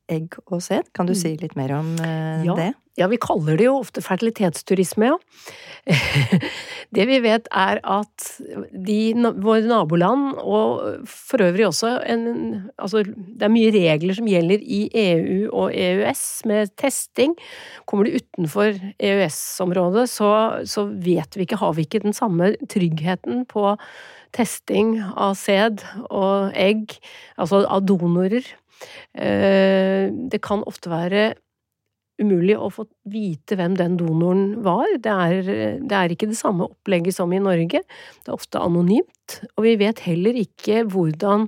[0.09, 0.91] egg og sæd.
[0.93, 1.21] Kan du Mm.
[1.21, 2.55] si litt mer om uh, Ja.
[2.55, 2.73] det?
[2.99, 5.17] Ja, vi kaller det jo ofte fertilitetsturisme, ja.
[6.95, 8.25] Det vi vet er at
[8.73, 12.23] de, våre naboland, og for øvrig også en
[12.79, 17.35] Altså, det er mye regler som gjelder i EU og EØS med testing.
[17.85, 20.31] Kommer du utenfor EØS-området, så,
[20.65, 23.75] så vet vi ikke, har vi ikke den samme tryggheten på
[24.35, 26.97] testing av sæd og egg,
[27.37, 28.45] altså av donorer.
[29.13, 31.33] Eh, Det kan ofte være
[32.19, 34.87] umulig å få vite hvem den donoren var.
[34.99, 37.81] Det er, det er ikke det samme opplegget som i Norge.
[37.83, 41.47] Det er ofte anonymt, og vi vet heller ikke hvordan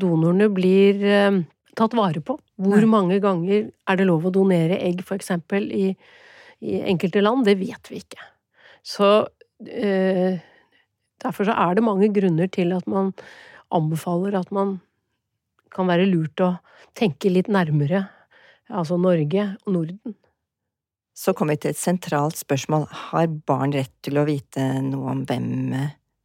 [0.00, 1.42] donorene blir eh,
[1.78, 2.38] tatt vare på.
[2.62, 2.90] Hvor Nei.
[2.90, 5.92] mange ganger er det lov å donere egg, for eksempel, i,
[6.62, 7.46] i enkelte land?
[7.48, 8.30] Det vet vi ikke.
[8.86, 10.40] Så øh,
[11.22, 13.12] derfor så er det mange grunner til at man
[13.72, 14.78] anbefaler at man
[15.72, 16.54] kan være lurt å
[16.98, 18.04] tenke litt nærmere
[18.72, 20.16] altså Norge og Norden.
[21.12, 22.86] Så kommer vi til et sentralt spørsmål.
[23.12, 25.74] Har barn rett til å vite noe om hvem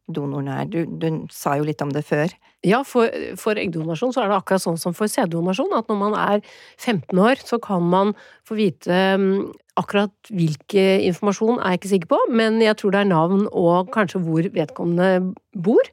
[0.08, 0.70] donoren er?
[0.70, 2.32] Du, du sa jo litt om det før.
[2.66, 3.06] Ja, for,
[3.38, 6.40] for eggdonasjon så er det akkurat sånn som for sæddonasjon, at når man er
[6.82, 8.16] 15 år, så kan man
[8.48, 13.04] få vite mm, akkurat hvilken informasjon er jeg ikke sikker på, men jeg tror det
[13.04, 15.92] er navn og kanskje hvor vedkommende bor.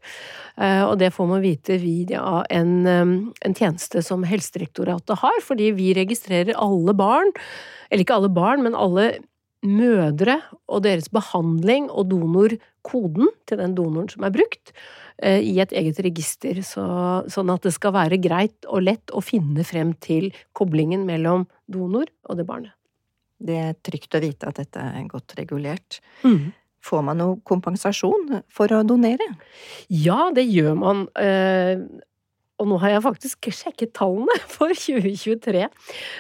[0.58, 5.70] Eh, Og det får man vite via en, mm, en tjeneste som Helsedirektoratet har, fordi
[5.78, 7.30] vi registrerer alle barn,
[7.92, 9.12] eller ikke alle barn, men alle
[9.66, 14.74] mødre og deres behandling og donorkoden til den donoren som er brukt,
[15.46, 16.86] i et eget register, så,
[17.32, 22.10] sånn at det skal være greit og lett å finne frem til koblingen mellom donor
[22.28, 22.74] og det barnet.
[23.40, 26.00] Det er trygt å vite at dette er godt regulert.
[26.86, 29.26] Får man noe kompensasjon for å donere?
[29.90, 31.08] Ja, det gjør man.
[31.20, 31.80] eh,
[32.58, 35.66] Og nå har jeg faktisk sjekket tallene for 2023.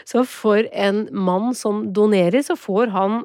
[0.04, 3.22] Så for en mann som donerer, så får han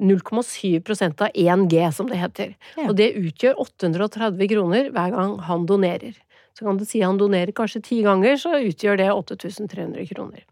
[0.00, 2.54] 0,7 av 1G, som det heter.
[2.76, 2.88] Ja.
[2.88, 6.16] Og det utgjør 830 kroner hver gang han donerer.
[6.58, 10.44] Så kan du si han donerer kanskje ti ganger, så utgjør det 8300 kroner.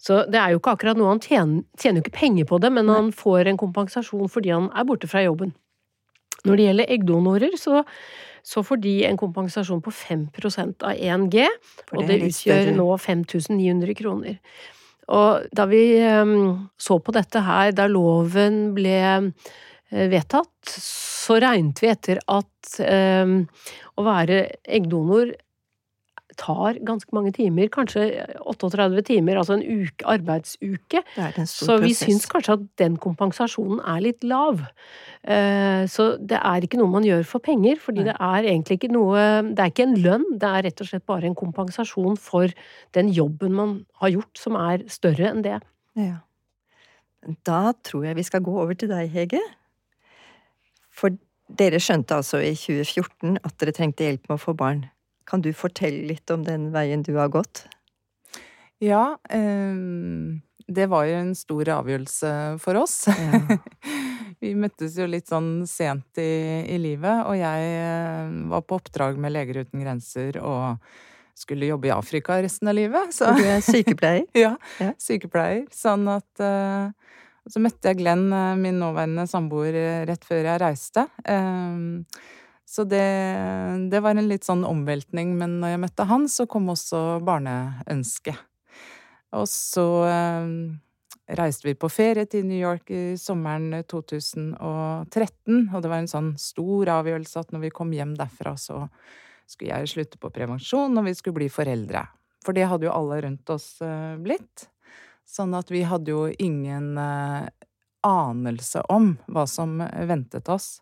[0.00, 2.70] Så det er jo ikke akkurat noe han tjener, tjener jo ikke penger på det,
[2.76, 5.54] men han får en kompensasjon fordi han er borte fra jobben.
[6.44, 7.82] Når det gjelder eggdonorer, så,
[8.44, 10.26] så får de en kompensasjon på 5
[10.84, 11.46] av 1G,
[11.96, 14.36] og det det utgjør nå 5900 kroner.
[15.12, 16.34] Og da vi eh,
[16.80, 23.34] så på dette her, da loven ble eh, vedtatt, så regnet vi etter at eh,
[23.94, 25.34] å være eggdonor
[26.36, 28.04] tar ganske mange timer, kanskje
[28.44, 31.02] 38 timer, altså en uke, arbeidsuke.
[31.16, 32.04] En Så vi prosess.
[32.08, 34.60] syns kanskje at den kompensasjonen er litt lav.
[35.24, 38.92] Eh, Så det er ikke noe man gjør for penger, fordi det er egentlig ikke
[38.92, 39.16] noe
[39.54, 42.48] Det er ikke en lønn, det er rett og slett bare en kompensasjon for
[42.92, 45.60] den jobben man har gjort, som er større enn det.
[45.96, 46.18] Ja.
[47.44, 49.40] Da tror jeg vi skal gå over til deg, Hege.
[50.90, 51.10] For
[51.48, 54.84] dere skjønte altså i 2014 at dere trengte hjelp med å få barn.
[55.28, 57.64] Kan du fortelle litt om den veien du har gått?
[58.82, 59.74] Ja, eh,
[60.68, 63.04] det var jo en stor avgjørelse for oss.
[63.08, 63.58] Ja.
[64.44, 69.16] Vi møttes jo litt sånn sent i, i livet, og jeg eh, var på oppdrag
[69.22, 70.82] med Leger uten grenser og
[71.38, 73.14] skulle jobbe i Afrika resten av livet.
[73.16, 74.26] Så du er sykepleier?
[74.44, 74.90] ja, Ja.
[75.00, 75.64] sykepleier.
[75.72, 76.90] Sånn at eh,
[77.48, 78.26] Så møtte jeg Glenn,
[78.60, 79.76] min nåværende samboer,
[80.08, 81.06] rett før jeg reiste.
[81.24, 81.80] Eh,
[82.64, 83.04] så det,
[83.92, 88.40] det var en litt sånn omveltning, men når jeg møtte han, så kom også barneønsket.
[89.34, 90.48] Og så eh,
[91.38, 94.56] reiste vi på ferie til New York i sommeren 2013,
[95.74, 98.84] og det var en sånn stor avgjørelse at når vi kom hjem derfra, så
[99.46, 102.06] skulle jeg slutte på prevensjon, og vi skulle bli foreldre.
[102.44, 104.68] For det hadde jo alle rundt oss eh, blitt.
[105.24, 107.48] Sånn at vi hadde jo ingen eh,
[108.04, 110.78] anelse om hva som ventet oss.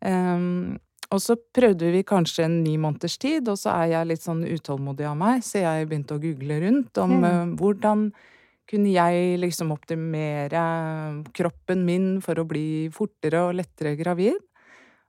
[0.00, 4.24] Ehm, og så prøvde vi kanskje en ni måneders tid, og så er jeg litt
[4.24, 7.24] sånn utålmodig av meg, så jeg begynte å google rundt om mm.
[7.24, 8.10] uh, hvordan
[8.68, 10.62] kunne jeg liksom optimere
[11.32, 14.36] kroppen min for å bli fortere og lettere gravid.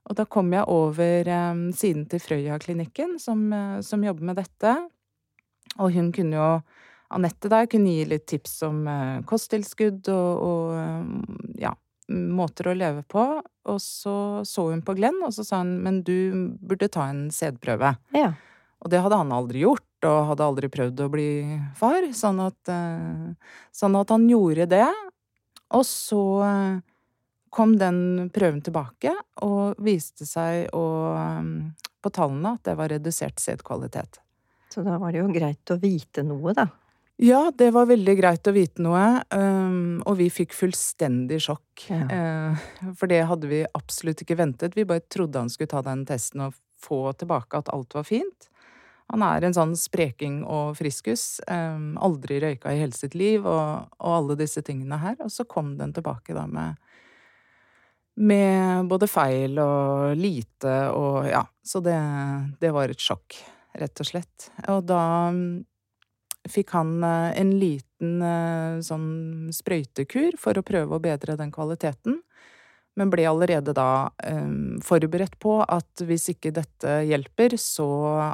[0.08, 4.72] Og da kom jeg over um, siden til Frøya-klinikken, som, uh, som jobber med dette.
[5.76, 6.52] Og hun kunne jo
[7.10, 11.74] Anette der kunne gi litt tips om uh, kosttilskudd og, og ja,
[12.10, 13.24] måter å leve på.
[13.70, 17.28] Og så så hun på Glenn, og så sa hun men du burde ta en
[17.34, 17.94] sædprøve.
[18.16, 18.34] Ja.
[18.80, 21.30] Og det hadde han aldri gjort, og hadde aldri prøvd å bli
[21.76, 22.06] far.
[22.16, 23.34] Sånn at, eh,
[23.76, 24.88] sånn at han gjorde det.
[25.76, 26.80] Og så eh,
[27.52, 29.12] kom den prøven tilbake,
[29.44, 30.86] og viste seg å,
[31.20, 34.22] eh, på tallene at det var redusert sædkvalitet.
[34.70, 36.68] Så da var det jo greit å vite noe, da.
[37.22, 39.04] Ja, det var veldig greit å vite noe,
[39.36, 41.82] um, og vi fikk fullstendig sjokk.
[41.90, 42.06] Ja.
[42.08, 42.62] Eh,
[42.96, 44.76] for det hadde vi absolutt ikke ventet.
[44.78, 48.48] Vi bare trodde han skulle ta den testen og få tilbake at alt var fint.
[49.12, 51.42] Han er en sånn spreking og friskus.
[51.44, 55.18] Um, aldri røyka i hele sitt liv, og, og alle disse tingene her.
[55.20, 56.80] Og så kom den tilbake da med
[58.20, 61.44] med både feil og lite og ja.
[61.64, 61.96] Så det,
[62.60, 63.36] det var et sjokk,
[63.80, 64.50] rett og slett.
[64.68, 65.04] Og da
[66.48, 72.20] fikk han eh, en liten eh, sånn sprøytekur for å prøve å bedre den kvaliteten.
[72.98, 77.88] Men ble allerede da eh, forberedt på at hvis ikke dette hjelper, så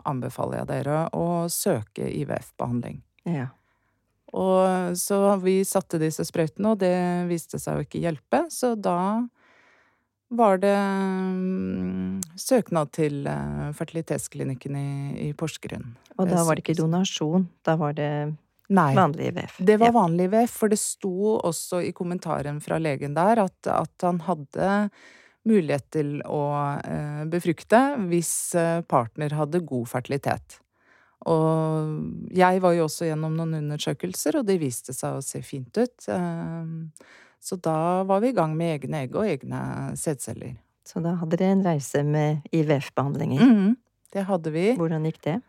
[0.06, 3.00] anbefaler jeg dere å søke IVF-behandling.
[3.28, 3.50] Ja.
[4.36, 6.96] Og så vi satte disse sprøytene, og det
[7.30, 8.98] viste seg å ikke hjelpe, så da
[10.28, 14.88] var det mm, søknad til eh, fertilitetsklinikken i,
[15.28, 15.94] i Porsgrunn.
[16.16, 18.10] Og da var det ikke donasjon, da var det
[18.74, 18.90] Nei.
[18.96, 19.60] vanlig IVF.
[19.62, 24.06] Det var vanlig VF, for det sto også i kommentaren fra legen der at, at
[24.06, 24.70] han hadde
[25.46, 26.42] mulighet til å
[26.82, 30.58] eh, befrukte hvis eh, partner hadde god fertilitet.
[31.26, 35.78] Og jeg var jo også gjennom noen undersøkelser, og det viste seg å se fint
[35.78, 36.06] ut.
[37.42, 39.60] Så da var vi i gang med egne egg og egne
[39.98, 40.56] sædceller.
[40.86, 43.42] Så da hadde dere en reise med IVF-behandlinger.
[43.42, 43.74] Mm,
[44.14, 44.68] det hadde vi.
[44.78, 45.40] Hvordan gikk det?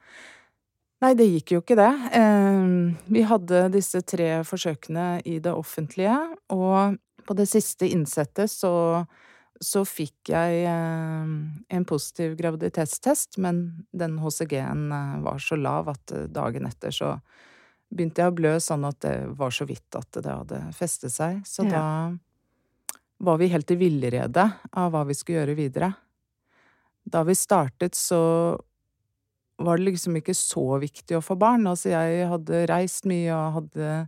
[1.03, 1.91] Nei, det gikk jo ikke det.
[2.17, 2.69] Eh,
[3.13, 6.17] Vi hadde disse tre forsøkene i det offentlige,
[6.49, 6.97] og
[7.27, 9.03] på det siste innsettet så,
[9.61, 11.33] så fikk jeg eh,
[11.77, 17.17] en positiv graviditetstest, men den HCG-en eh, var så lav at eh, dagen etter så
[17.93, 21.41] begynte jeg å blø sånn at det var så vidt at det hadde festet seg.
[21.47, 21.71] Så Ja.
[21.71, 22.17] da
[23.19, 25.93] var vi helt i villrede av hva vi skulle gjøre videre.
[27.07, 28.59] Da vi startet, så
[29.59, 31.65] var det liksom ikke så viktig å få barn.
[31.65, 34.07] Altså, jeg hadde reist mye og hadde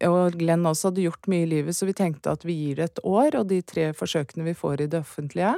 [0.00, 2.84] Og Glenn også hadde gjort mye i livet, så vi tenkte at vi gir det
[2.84, 5.50] et år, og de tre forsøkene vi får i det offentlige.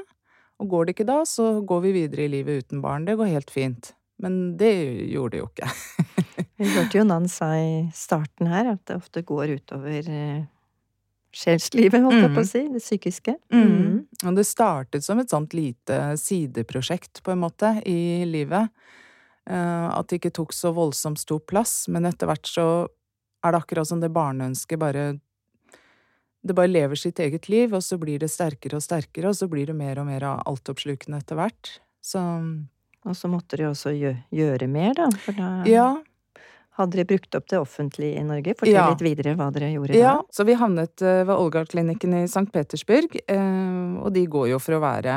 [0.59, 3.05] Og går det ikke da, så går vi videre i livet uten barn.
[3.07, 3.92] Det går helt fint.
[4.18, 4.72] Men det
[5.12, 5.70] gjorde det jo ikke.
[6.59, 10.44] Vi hørte jo Nan sa i starten her at det ofte går utover eh,
[11.37, 12.49] sjelslivet, holdt jeg på å Mm.
[12.49, 12.62] si.
[12.72, 13.35] Det psykiske.
[13.53, 14.07] Mm.
[14.25, 18.70] Og det startet som et sånt lite sideprosjekt, på en måte, i livet.
[19.49, 22.88] Eh, At det ikke tok så voldsomt stor plass, men etter hvert så
[23.44, 25.20] er det akkurat som det barneønsket bare
[26.46, 29.49] Det bare lever sitt eget liv, og så blir det sterkere og sterkere, og så
[29.51, 31.81] blir det mer og mer av altoppslukende etter hvert.
[32.01, 32.20] Så
[33.05, 33.90] Og så måtte de også
[34.33, 35.09] gjøre mer, da.
[35.11, 35.96] For da ja.
[36.76, 38.54] Hadde dere brukt opp det offentlige i Norge.
[38.58, 38.88] Fortell Ja.
[38.90, 40.22] litt videre hva dere gjorde Ja, da.
[40.30, 42.50] så vi havnet eh, ved Olga-klinikken i St.
[42.52, 45.14] Petersburg, eh, og de går jo for å være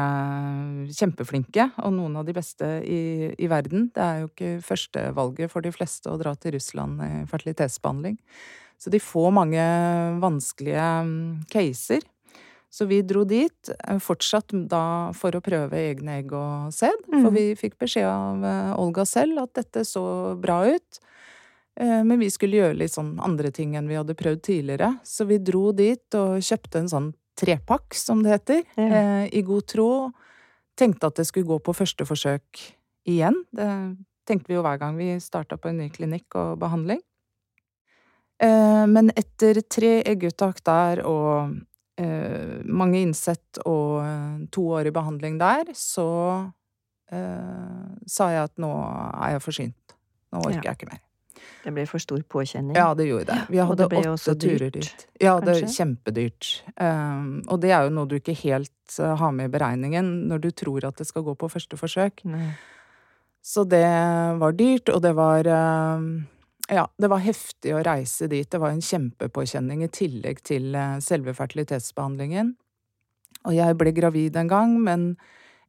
[0.96, 3.90] kjempeflinke, og noen av de beste i, i verden.
[3.96, 8.18] Det er jo ikke førstevalget for de fleste å dra til Russland i fertilitetsbehandling.
[8.80, 9.66] Så de får mange
[10.24, 12.06] vanskelige mm, caser.
[12.72, 17.32] Så vi dro dit, eh, fortsatt da for å prøve egne egg og sæd, for
[17.32, 17.34] Mhm.
[17.36, 21.00] vi fikk beskjed av Olga selv at dette så bra ut.
[21.80, 25.00] Eh, Men vi skulle gjøre litt sånn andre ting enn vi hadde prøvd tidligere.
[25.08, 28.84] Så vi dro dit og kjøpte en sånn trepakk, som det heter, Ja.
[29.24, 30.12] eh, i god tro.
[30.76, 32.74] Tenkte at det skulle gå på første forsøk
[33.08, 33.46] igjen.
[33.54, 37.00] Det tenkte vi jo hver gang vi starta på en ny klinikk og behandling.
[38.42, 41.56] Eh, Men etter tre egguttak der og
[42.66, 46.54] mange innsett og to år i behandling der, så
[47.12, 48.70] sa jeg at nå
[49.22, 49.96] er jeg forsynt.
[50.32, 51.00] Nå orker jeg ikke mer.
[51.64, 52.78] Det ble for stor påkjenning.
[52.78, 53.40] Ja, det gjorde det.
[53.52, 55.06] Vi Og hadde det åtte turer dyrt, dit.
[55.22, 56.50] Ja, det er kjempedyrt.
[56.76, 60.44] Um, og det er jo noe du ikke helt uh, har med i beregningen når
[60.46, 62.24] du tror at det skal gå på første forsøk.
[62.30, 62.52] Nei.
[63.46, 63.88] Så det
[64.40, 66.28] var dyrt, og det var um,
[66.70, 68.48] Ja, det var heftig å reise dit.
[68.50, 72.56] Det var en kjempepåkjenning i tillegg til uh, selve fertilitetsbehandlingen.
[73.48, 75.14] Og jeg ble gravid en gang, men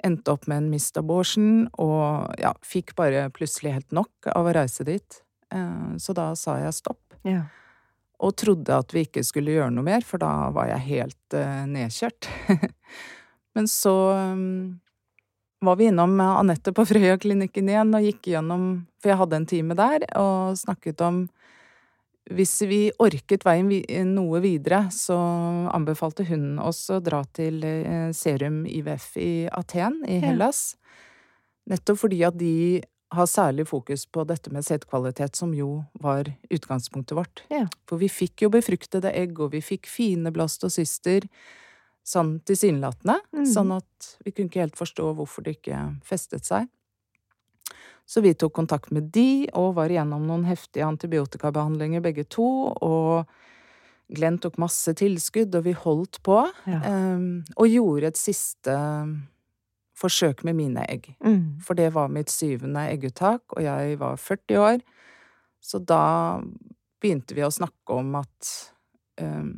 [0.05, 4.55] endte opp med en mist abortion, og ja, fikk bare plutselig helt nok av å
[4.57, 5.21] reise dit.
[5.53, 7.43] Eh, Så da sa jeg stopp Ja.
[8.21, 11.65] og trodde at vi ikke skulle gjøre noe mer, for da var jeg helt eh,
[11.67, 12.29] nedkjørt.
[13.55, 14.81] Men så um,
[15.61, 19.75] var vi innom Anette på Frøya-klinikken igjen og gikk gjennom For jeg hadde en time
[19.75, 21.25] der og snakket om
[22.31, 25.17] hvis vi orket veien noe videre, så
[25.75, 30.29] anbefalte hun oss å dra til eh, Serum IVF i Aten i Ja.
[30.29, 30.77] Hellas.
[31.67, 37.17] Nettopp fordi at de har særlig fokus på dette med sædkvalitet, som jo var utgangspunktet
[37.19, 37.43] vårt.
[37.51, 37.65] Ja.
[37.91, 41.27] For vi fikk jo befruktede egg, og vi fikk fine blastocyster,
[42.07, 43.19] sånn tilsynelatende.
[43.35, 43.49] Mm.
[43.51, 46.71] Sånn at vi kunne ikke helt forstå hvorfor det ikke festet seg.
[48.11, 52.47] Så vi tok kontakt med de, og var igjennom noen heftige antibiotikabehandlinger begge to,
[52.83, 53.31] og
[54.11, 56.41] Glenn tok masse tilskudd, og vi holdt på.
[56.67, 56.81] Ja.
[56.91, 58.75] Um, og gjorde et siste
[60.01, 61.13] forsøk med mine egg.
[61.25, 61.61] Mm.
[61.65, 64.83] For det var mitt syvende egguttak, og jeg var 40 år.
[65.61, 66.41] Så da
[67.01, 68.51] begynte vi å snakke om at
[69.21, 69.53] um,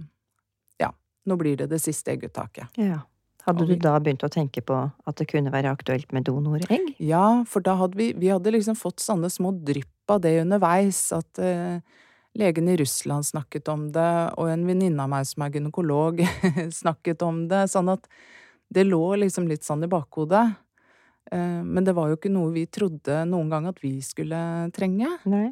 [0.82, 0.90] ja,
[1.26, 2.70] nå blir det det siste egguttaket.
[2.78, 3.02] ja.
[3.42, 6.92] Hadde du da begynt å tenke på at det kunne være aktuelt med donoregg?
[7.02, 11.00] Ja, for da hadde vi, vi hadde liksom fått sånne små drypp av det underveis,
[11.16, 11.80] at eh,
[12.38, 16.22] legen i Russland snakket om det, og en venninne av meg som er gynekolog
[16.82, 18.06] snakket om det, sånn at
[18.72, 20.46] det lå liksom litt sånn i bakhodet.
[21.32, 24.38] Eh, men det var jo ikke noe vi trodde noen gang at vi skulle
[24.76, 25.10] trenge.
[25.30, 25.50] Nei.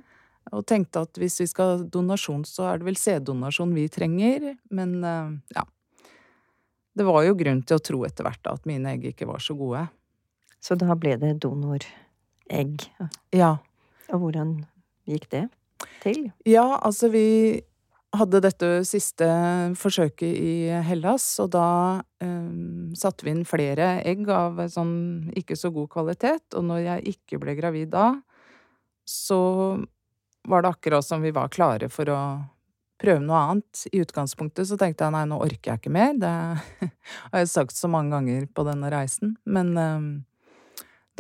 [0.57, 4.51] Og tenkte at hvis vi skal ha donasjon, så er det vel sæddonasjon vi trenger.
[4.73, 5.67] Men eh, ja.
[6.97, 9.43] Det var jo grunn til å tro etter hvert da at mine egg ikke var
[9.45, 9.87] så gode.
[10.61, 12.89] Så da ble det donoregg.
[13.33, 13.55] Ja.
[14.11, 14.57] Og hvordan
[15.09, 15.47] gikk det
[16.03, 16.27] til?
[16.49, 17.63] Ja, altså vi
[18.17, 19.27] hadde dette siste
[19.79, 20.55] forsøket i
[20.87, 21.67] Hellas, og da
[22.23, 26.47] eh, satte vi inn flere egg av sånn ikke så god kvalitet.
[26.59, 28.13] Og når jeg ikke ble gravid da,
[29.07, 29.41] så
[30.49, 32.21] var det akkurat som vi var klare for å
[33.01, 33.85] prøve noe annet.
[33.93, 36.17] I utgangspunktet så tenkte jeg nei, nå orker jeg ikke mer.
[36.21, 36.33] Det
[37.31, 39.37] har jeg sagt så mange ganger på denne reisen.
[39.47, 40.11] Men eh,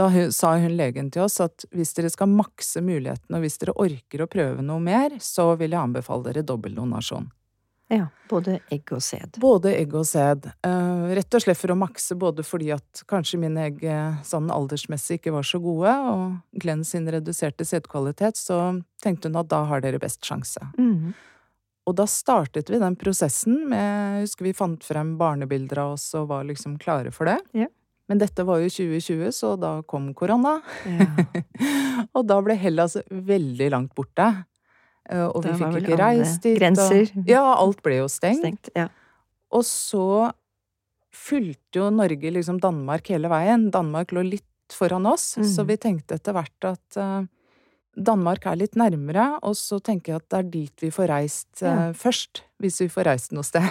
[0.00, 3.76] da sa hun legen til oss at hvis dere skal makse mulighetene, og hvis dere
[3.76, 7.28] orker å prøve noe mer, så vil jeg anbefale dere dobbeltdonasjon.
[7.90, 9.40] Ja, både egg og sæd.
[9.42, 10.46] Både egg og sæd.
[10.62, 14.46] Eh, rett og slett for å makse, både fordi at kanskje mine egg eh, sånn
[14.54, 18.60] aldersmessig ikke var så gode, og Glenn sin reduserte sædkvalitet, så
[19.02, 20.62] tenkte hun at da har dere best sjanse.
[20.78, 21.10] Mm.
[21.90, 26.06] Og da startet vi den prosessen med Jeg husker vi fant frem barnebilder av oss
[26.14, 27.40] og var liksom klare for det.
[27.56, 27.66] Ja.
[28.10, 30.56] Men dette var jo 2020, så da kom korona.
[30.82, 31.06] Ja.
[32.16, 34.26] og da ble Hellas veldig langt borte.
[35.06, 36.58] Eh, Og vi fikk ikke reist dit.
[36.58, 38.42] grenser Og, ja, alt ble jo stengt.
[38.42, 38.72] Stengt.
[38.74, 38.88] Ja.
[39.54, 40.30] Og så
[41.14, 43.68] fulgte jo Norge liksom Danmark hele veien.
[43.74, 45.46] Danmark lå litt foran oss, mm.
[45.50, 47.24] så vi tenkte etter hvert at uh,
[47.98, 51.62] Danmark er litt nærmere, og så tenker jeg at det er dit vi får reist
[51.64, 51.88] Ja.
[51.88, 52.44] eh, først.
[52.62, 53.66] Hvis vi får reist noe sted.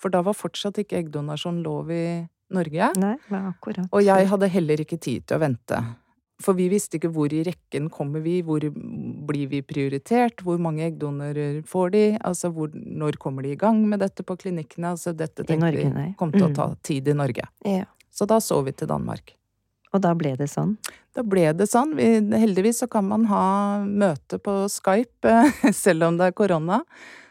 [0.00, 2.92] For da var fortsatt ikke eggdonasjon lov i Norge.
[3.00, 3.86] Nei, akkurat.
[3.92, 5.78] Og jeg hadde heller ikke tid til å vente.
[6.42, 10.82] For vi visste ikke hvor i rekken kommer vi, hvor blir vi prioritert, hvor mange
[10.88, 15.14] eggdonorer får de, altså hvor, når kommer de i gang med dette på klinikkene, altså
[15.16, 16.54] dette tenkte Norge, vi kom til å Mm.
[16.58, 17.46] ta tid i Norge.
[17.64, 17.84] Ja.
[18.10, 19.34] Så da så vi til Danmark.
[19.94, 20.76] Og da ble det sånn.
[21.14, 21.94] Da ble det sånn.
[21.94, 25.32] Vi, heldigvis så kan man ha møte på Skype,
[25.72, 26.82] selv om det er korona.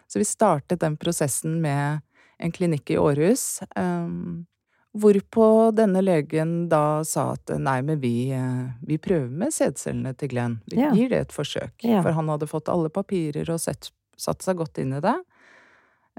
[0.08, 2.02] Så vi startet den prosessen med
[2.40, 3.62] en klinikk i Århus.
[3.76, 4.46] Um,
[4.98, 10.30] hvorpå denne legen da sa at nei, men vi, eh, vi prøver med sædcellene til
[10.30, 10.60] Glenn.
[10.70, 10.92] Vi Ja.
[10.94, 11.72] gir det et forsøk.
[11.84, 12.02] Ja.
[12.02, 15.16] For han hadde fått alle papirer og sett, satt seg godt inn i det.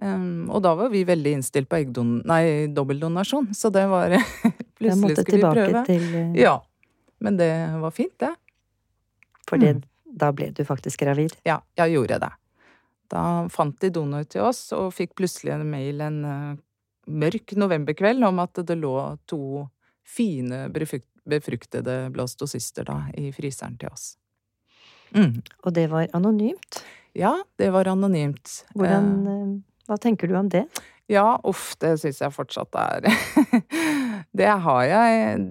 [0.02, 1.78] Um, og da var vi veldig innstilt på.
[2.26, 4.10] Nei, dobbeltdonasjon, Så det var
[4.80, 5.84] Plutselig skulle vi prøve.
[5.86, 6.58] til eh, Ja.
[7.20, 8.34] Men det var fint, det.
[9.48, 9.82] For Mm.
[10.16, 11.36] da ble du faktisk gravid.
[11.46, 12.30] Ja, jeg gjorde det.
[13.08, 16.56] Da fant de donor til oss, og fikk plutselig en mail en eh,
[17.06, 18.96] mørk novemberkveld om at det lå
[19.30, 19.66] to
[20.04, 24.14] fine befruktede blastocyster da i fryseren til oss.
[25.14, 25.40] Mm.
[25.62, 26.82] Og det var anonymt.
[27.14, 28.64] Ja, det var anonymt.
[28.74, 29.54] Hvordan Eh, eh,
[29.86, 30.64] Hva tenker du om det?
[31.06, 33.04] Ja, uff, det syns jeg fortsatt er
[34.40, 35.42] Det har jeg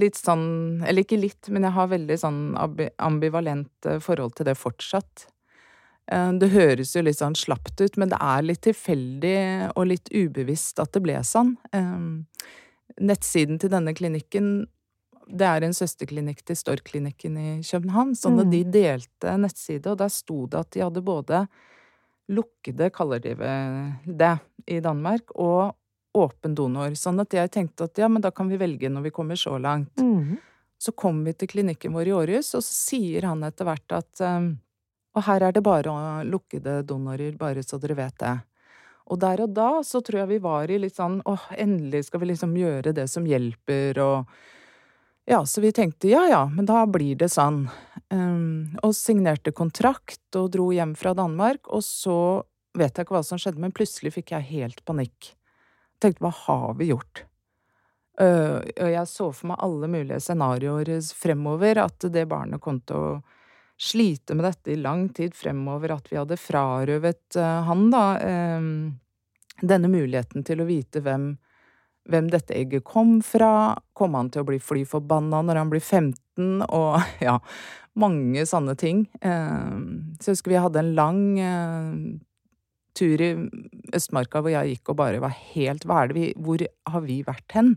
[0.00, 4.56] litt sånn Eller ikke litt, men jeg har veldig sånn ambivalent eh, forhold til det
[4.58, 5.28] fortsatt.
[6.12, 10.08] Eh, Det høres jo litt sånn slapt ut, men det er litt tilfeldig og litt
[10.14, 11.56] ubevisst at det ble sånn.
[11.72, 12.22] Eh,
[13.00, 14.66] Nettsiden til denne klinikken
[15.28, 18.50] det er en søsterklinikk til Storklinikken i København, sånn at Mm.
[18.52, 21.48] de delte nettside, og der sto det at de hadde både
[22.30, 23.34] lukkede, kaller de
[24.06, 24.38] det,
[24.68, 25.74] i Danmark, og
[26.14, 26.90] åpen donor.
[26.94, 29.58] Sånn at jeg tenkte at ja, men da kan vi velge når vi kommer så
[29.60, 29.94] langt.
[29.96, 30.38] Mhm.
[30.78, 34.20] Så kom vi til klinikken vår i Århus, og så sier han etter hvert at
[34.20, 34.58] um,
[35.16, 35.94] Og her er det bare
[36.28, 38.34] lukkede donorer, bare så dere vet det.
[39.06, 42.22] Og der og da så tror jeg vi var i litt sånn åh, endelig skal
[42.22, 44.26] vi liksom gjøre det som hjelper, og
[45.26, 47.64] ja, så vi tenkte ja ja, men da blir det sånn.
[48.14, 52.18] Um, og signerte kontrakt og dro hjem fra Danmark, og så
[52.76, 55.32] vet jeg ikke hva som skjedde, men plutselig fikk jeg helt panikk.
[56.02, 57.24] Tenkte hva har vi gjort?
[58.20, 62.96] Uh, og jeg så for meg alle mulige scenarioer fremover, at det barnet kom til
[62.96, 63.08] å
[63.76, 68.04] slite med dette i lang tid fremover, at vi hadde frarøvet uh, han, da,
[68.56, 68.70] um,
[69.60, 71.34] denne muligheten til å vite hvem
[72.10, 75.82] hvem dette egget kom fra, kom han til å bli fly forbanna når han blir
[75.82, 77.36] 15, og ja,
[77.98, 79.06] mange sånne ting.
[79.20, 79.74] Eh,
[80.20, 81.90] Så jeg husker vi hadde en lang eh,
[82.96, 83.32] tur i
[83.96, 87.18] Østmarka hvor jeg gikk og bare var helt Hva er det vi Hvor har vi
[87.26, 87.74] vært hen?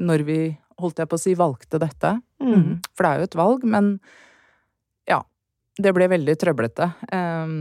[0.00, 0.38] Når vi,
[0.80, 2.18] holdt jeg på å si, valgte dette.
[2.40, 2.78] Mm.
[2.94, 3.94] For det er jo et valg, men.
[5.78, 6.88] Det ble veldig trøblete.
[7.12, 7.52] Eh,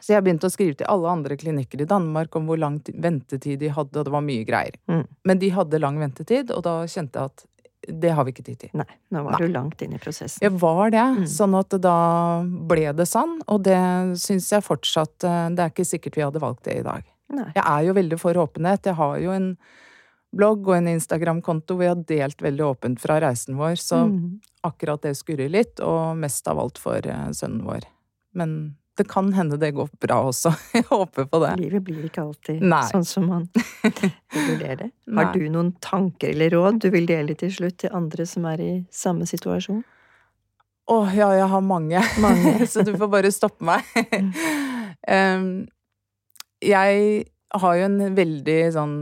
[0.00, 3.58] så jeg begynte å skrive til alle andre klinikker i Danmark om hvor lang ventetid
[3.62, 4.76] de hadde, og det var mye greier.
[4.88, 5.04] Mm.
[5.26, 7.46] Men de hadde lang ventetid, og da kjente jeg at
[7.86, 8.70] det har vi ikke tid til.
[8.74, 9.46] Nei, nå var Nei.
[9.46, 10.42] du langt inn i prosessen.
[10.42, 11.26] Jeg var det, Mm.
[11.30, 13.76] sånn at da ble det sånn, og det
[14.18, 17.04] syns jeg fortsatt eh, Det er ikke sikkert vi hadde valgt det i dag.
[17.30, 17.52] Nei.
[17.54, 18.82] Jeg er jo veldig for åpenhet.
[18.86, 19.56] Jeg har jo en
[20.36, 24.24] blogg og en Instagram-konto jeg har delt veldig åpent fra reisen vår, så mm.
[24.68, 27.88] akkurat det skurrer litt, og mest av alt for eh, sønnen vår.
[28.36, 28.58] Men
[28.96, 30.52] det kan hende det går bra også.
[30.76, 31.52] Jeg håper på det.
[31.60, 32.84] Livet blir ikke alltid Nei.
[32.88, 33.44] sånn som man
[34.32, 34.90] vurderer det.
[35.18, 38.62] Har du noen tanker eller råd du vil dele til slutt til andre som er
[38.64, 39.84] i samme situasjon?
[40.86, 42.02] Å ja, jeg har mange.
[42.22, 42.56] Mange.
[42.72, 43.82] så du får bare stoppe meg.
[45.10, 45.66] um,
[46.62, 47.24] jeg
[47.56, 48.96] har jo en veldig sånn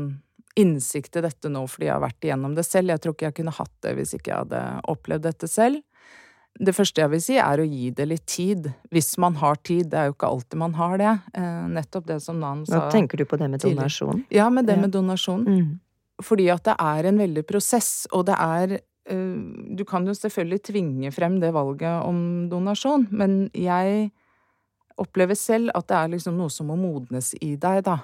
[0.56, 2.92] innsikt i dette nå fordi jeg har vært igjennom det selv.
[2.94, 5.82] Jeg tror ikke jeg kunne hatt det hvis ikke jeg hadde opplevd dette selv.
[6.54, 8.68] Det første jeg vil si, er å gi det litt tid.
[8.94, 9.88] Hvis man har tid.
[9.90, 11.14] Det er jo ikke alltid man har det.
[11.34, 12.90] Eh, nettopp det som Nan Hva sa.
[12.94, 14.22] tenker du på det med donasjon?
[14.30, 14.80] Ja, med det Ja.
[14.82, 15.42] med donasjon.
[15.44, 15.80] Mm.
[16.22, 20.62] Fordi at det er en veldig prosess, og det er eh, Du kan jo selvfølgelig
[20.70, 24.12] tvinge frem det valget om donasjon, men jeg
[24.96, 27.98] opplever selv at det er liksom noe som må modnes i deg, da.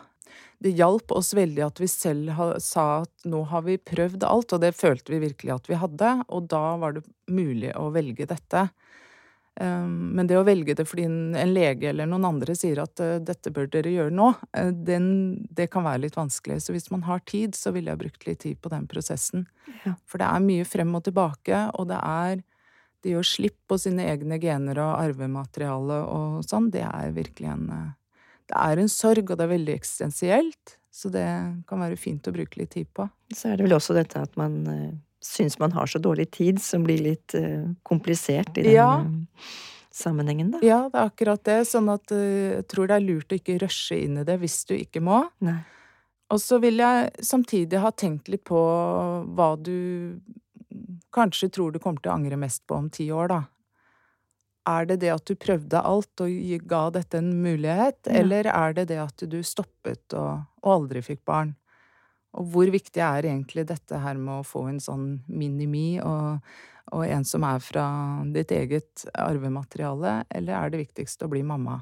[0.60, 4.52] Det hjalp oss veldig at vi selv ha, sa at nå har vi prøvd alt,
[4.52, 8.28] og det følte vi virkelig at vi hadde, og da var det mulig å velge
[8.28, 8.68] dette.
[9.60, 13.00] Um, Men det å velge det fordi en, en lege eller noen andre sier at
[13.02, 15.08] eh, dette bør dere gjøre nå, eh, den,
[15.50, 16.60] det kan være litt vanskelig.
[16.64, 19.48] Så hvis man har tid, så ville jeg brukt litt tid på den prosessen.
[19.84, 19.96] Ja.
[20.08, 22.40] For det er mye frem og tilbake, og det er
[23.04, 27.68] det å slippe på sine egne gener og arvemateriale og sånn, det er virkelig en
[27.74, 27.88] eh,
[28.50, 31.26] Det er en sorg, og det er veldig eksistensielt, så det
[31.70, 33.06] kan være fint å bruke litt tid på.
[33.30, 34.90] Så er det vel også dette at man uh,
[35.22, 38.88] syns man har så dårlig tid, som blir litt uh, komplisert i den Ja.
[39.06, 39.52] uh,
[39.94, 40.60] sammenhengen, da.
[40.66, 41.60] Ja, det er akkurat det.
[41.70, 44.64] Sånn at uh, jeg tror det er lurt å ikke rushe inn i det hvis
[44.66, 45.22] du ikke må.
[45.46, 45.60] Nei.
[46.30, 48.58] Og så vil jeg samtidig ha tenkt litt på
[49.34, 50.18] hva du
[51.14, 53.40] kanskje tror du kommer til å angre mest på om ti år, da.
[54.68, 56.30] Er det det at du prøvde alt og
[56.68, 58.20] ga dette en mulighet, Ja.
[58.20, 61.54] eller er det det at du stoppet og, og aldri fikk barn?
[62.34, 66.38] Og hvor viktig er egentlig dette her med å få en sånn minimi og,
[66.92, 67.86] og en som er fra
[68.30, 71.80] ditt eget arvemateriale, eller er det viktigst å bli mamma?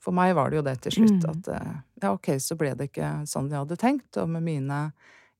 [0.00, 1.30] For meg var det jo det til slutt, Mm.
[1.32, 1.72] at eh,
[2.02, 4.92] ja, ok, så ble det ikke sånn jeg hadde tenkt, og med mine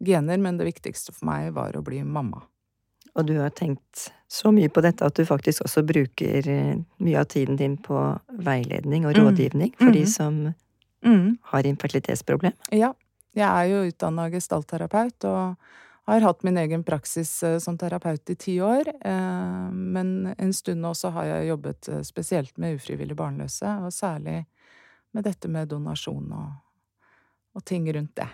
[0.03, 2.43] gener, men det viktigste for meg var å bli mamma.
[3.17, 7.19] Og du har tenkt så mye på dette at du faktisk også bruker eh, mye
[7.19, 7.99] av tiden din på
[8.39, 9.25] veiledning og Mm.
[9.25, 10.07] rådgivning for de Mhm.
[10.07, 10.55] som
[11.05, 11.39] Mm.
[11.43, 12.53] har infertilitetsproblem.
[12.73, 12.93] Ja.
[13.35, 15.57] Jeg er jo utdanna gestaltterapeut og
[16.07, 18.89] har hatt min egen praksis eh, som terapeut i ti år.
[19.05, 24.47] eh, Men en stund nå så har jeg jobbet spesielt med ufrivillig barnløse, og særlig
[25.15, 26.53] med dette med donasjon og,
[27.57, 28.29] og ting rundt det.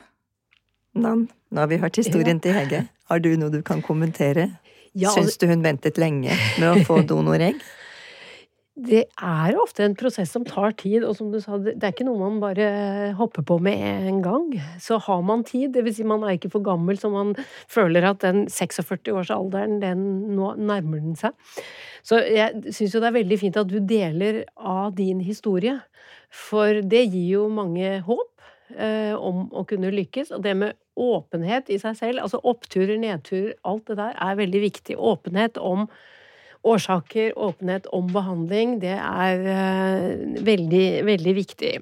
[0.97, 2.87] Nan, nå har vi hørt historien til Hege.
[3.11, 4.51] Har du noe du kan kommentere?
[4.97, 7.61] Ja, Syns du hun ventet lenge med å få donoregg?
[8.77, 12.05] Det er ofte en prosess som tar tid, og som du sa, det er ikke
[12.05, 12.67] noe man bare
[13.17, 14.51] hopper på med en gang.
[14.81, 17.33] Så har man tid, det vil si man er ikke for gammel så man
[17.73, 20.05] føler at den 46-årsalderen, den
[20.37, 21.33] nå nærmer den seg.
[22.05, 25.79] Så jeg syns jo det er veldig fint at du deler av din historie,
[26.29, 30.37] for det gir jo mange håp eh, om å kunne lykkes.
[30.37, 34.63] Og det med åpenhet i seg selv, altså oppturer, nedturer, alt det der er veldig
[34.65, 34.97] viktig.
[34.97, 35.87] Åpenhet om
[36.67, 41.75] årsaker, åpenhet om behandling, det er eh, veldig, veldig viktig.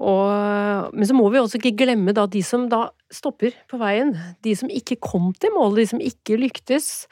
[0.00, 4.14] Og, men så må vi også ikke glemme da de som da stopper på veien.
[4.44, 7.06] De som ikke kom til målet, de som ikke lyktes.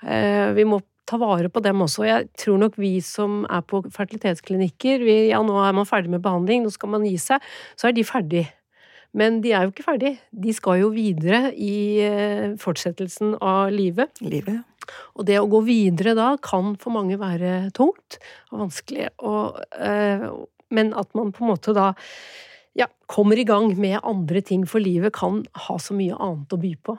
[0.00, 2.06] Eh, vi må ta vare på dem også.
[2.08, 6.24] Jeg tror nok vi som er på fertilitetsklinikker, vi, ja nå er man ferdig med
[6.24, 7.42] behandling, nå skal man gi seg,
[7.76, 8.46] så er de ferdig.
[9.18, 10.14] Men de er jo ikke ferdig.
[10.30, 14.22] De skal jo videre i eh, fortsettelsen av livet.
[14.24, 14.62] Livet?
[15.16, 18.18] Og det å gå videre da kan for mange være tungt
[18.50, 19.10] og vanskelig.
[19.20, 20.26] Og, øh,
[20.72, 21.92] men at man på en måte da
[22.78, 26.60] ja, kommer i gang med andre ting, for livet kan ha så mye annet å
[26.62, 26.96] by på.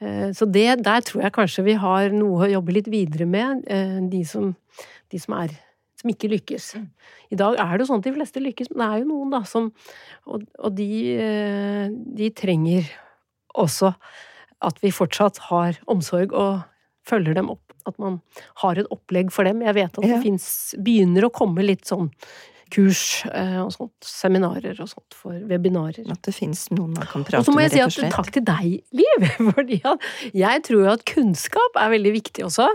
[0.00, 3.68] Eh, så det, der tror jeg kanskje vi har noe å jobbe litt videre med,
[4.08, 4.54] de som,
[5.12, 5.52] de som er
[6.06, 6.68] som ikke lykkes.
[7.34, 9.34] I dag er det jo sånn at de fleste lykkes, men det er jo noen
[9.34, 9.72] da som
[10.26, 10.86] Og, og de,
[11.18, 12.86] eh, de trenger
[13.56, 13.92] også
[14.66, 16.64] at vi fortsatt har omsorg og
[17.06, 17.62] følger dem opp.
[17.86, 18.20] At man
[18.62, 19.60] har et opplegg for dem.
[19.62, 20.16] Jeg vet at Ja.
[20.16, 22.10] det fins Begynner å komme litt sånn
[22.72, 26.06] kurs eh, og sånt, seminarer og sånt for webinarer.
[26.12, 27.40] At det fins noen man kan prate med, rett Og slett.
[27.40, 29.26] Og så må jeg si at takk til deg, Liv!
[29.56, 29.80] Fordi
[30.36, 32.68] jeg tror jo at kunnskap er veldig viktig også.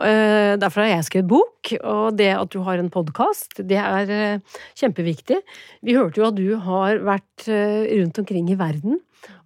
[0.00, 4.14] Eh, Derfor har jeg skrevet bok, og det at du har en podkast, det er
[4.14, 5.42] eh, kjempeviktig.
[5.86, 9.00] Vi hørte jo at du har vært rundt omkring i verden.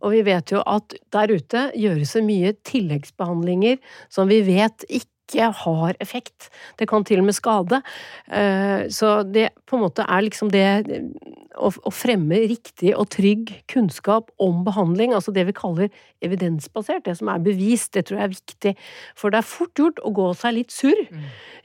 [0.04, 3.78] Og vi vet jo at der ute gjøres det mye tilleggsbehandlinger
[4.12, 6.50] som vi vet ikke har effekt.
[6.76, 7.82] Det kan til og med skade.
[8.30, 11.12] Eh, Så det på en måte er liksom det
[11.56, 15.90] å å fremme riktig og trygg kunnskap om behandling, altså det vi kaller
[16.22, 18.72] evidensbasert, det som er bevist, det tror jeg er viktig.
[19.18, 21.02] For det er fort gjort å gå seg litt surr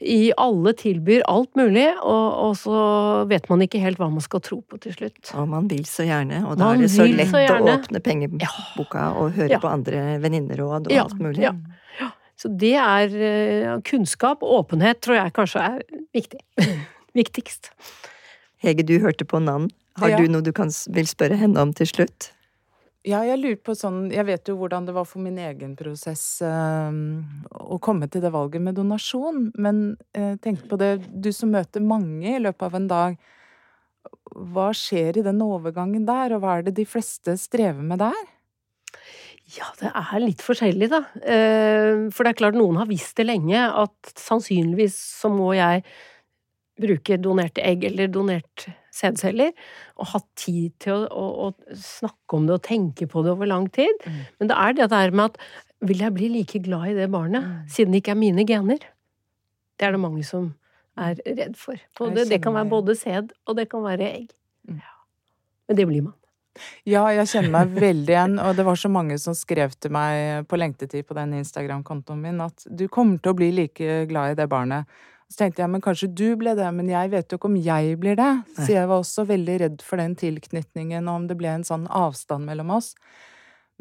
[0.00, 4.40] i alle tilbyr alt mulig, og, og så vet man ikke helt hva man skal
[4.40, 5.32] tro på til slutt.
[5.38, 8.02] Og man vil så gjerne, og da Man er det så lett så å åpne
[8.04, 9.58] pengeboka og høre Ja.
[9.62, 11.40] på andre venninneråd og Ja, alt mulig.
[11.46, 11.52] ja.
[12.36, 15.82] Så det er eh, kunnskap og åpenhet tror jeg kanskje er
[16.16, 16.40] viktig.
[17.16, 17.70] Viktigst.
[18.60, 19.70] Hege, du hørte på Nann.
[19.96, 20.18] Har Ja.
[20.20, 22.32] du noe du kan, vil spørre henne om til slutt?
[23.06, 26.42] Ja, jeg lurer på sånn Jeg vet jo hvordan det var for min egen prosess
[26.42, 26.96] øh,
[27.54, 30.90] å komme til det valget med donasjon, men øh, tenk på det
[31.22, 33.16] Du som møter mange i løpet av en dag.
[34.52, 38.24] Hva skjer i den overgangen der, og hva er det de fleste strever med der?
[39.54, 41.04] Ja, det er litt forskjellig, da.
[41.22, 45.84] Eh, For det er klart, noen har visst det lenge, at sannsynligvis så må jeg
[46.76, 49.52] bruke donerte egg eller donert sædceller,
[50.00, 53.48] og hatt tid til å, å, å snakke om det og tenke på det over
[53.48, 53.94] lang tid.
[54.04, 54.18] Mm.
[54.40, 55.38] Men det er det der med at
[55.86, 57.64] vil jeg bli like glad i det barnet, Mm.
[57.70, 58.84] siden det ikke er mine gener?
[59.78, 60.50] Det er det mange som
[60.96, 61.76] er redd for.
[61.98, 64.30] Både, det kan være både sæd, og det kan være egg.
[64.68, 64.80] Mm.
[65.68, 66.14] Men det blir man.
[66.88, 70.46] Ja, jeg kjenner meg veldig igjen, og det var så mange som skrev til meg
[70.50, 74.40] på lengtetid på den Instagram-kontoen min at du kommer til å bli like glad i
[74.40, 74.88] det barnet.
[75.26, 77.96] Så tenkte jeg men kanskje du ble det, men jeg vet jo ikke om jeg
[77.98, 78.30] blir det.
[78.54, 81.88] Så jeg var også veldig redd for den tilknytningen, og om det ble en sånn
[81.90, 82.92] avstand mellom oss.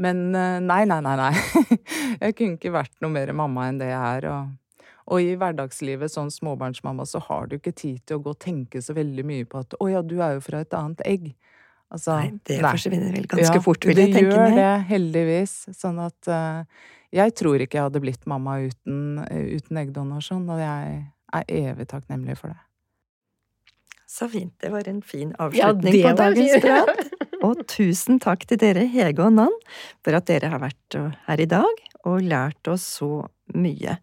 [0.02, 1.32] Men eh, nei, nei, nei, nei.
[2.26, 4.26] Jeg kunne ikke vært noe mer mamma enn det jeg er.
[4.32, 8.42] Og, og i hverdagslivet sånn småbarnsmamma så har du ikke tid til å gå og
[8.44, 11.30] tenke så veldig mye på at å ja, du er jo fra et annet egg.
[11.94, 12.72] Altså, nei, det nei.
[12.74, 14.36] forsvinner vel ganske ja, fort, vil jeg tenke meg.
[14.36, 15.56] Det gjør det, heldigvis.
[15.78, 20.96] Sånn at uh, jeg tror ikke jeg hadde blitt mamma uten, uten eggdonasjon, og jeg
[21.36, 22.62] er evig takknemlig for det.
[24.16, 24.54] Så fint.
[24.62, 27.02] Det var en fin avslutning ja, på dagens prat.
[27.46, 29.54] Og tusen takk til dere, Hege og Nann,
[30.06, 30.96] for at dere har vært
[31.28, 33.98] her i dag og lært oss så mye.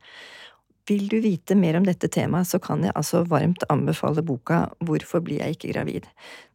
[0.90, 5.22] Vil du vite mer om dette temaet, så kan jeg altså varmt anbefale boka Hvorfor
[5.22, 6.08] blir jeg ikke gravid?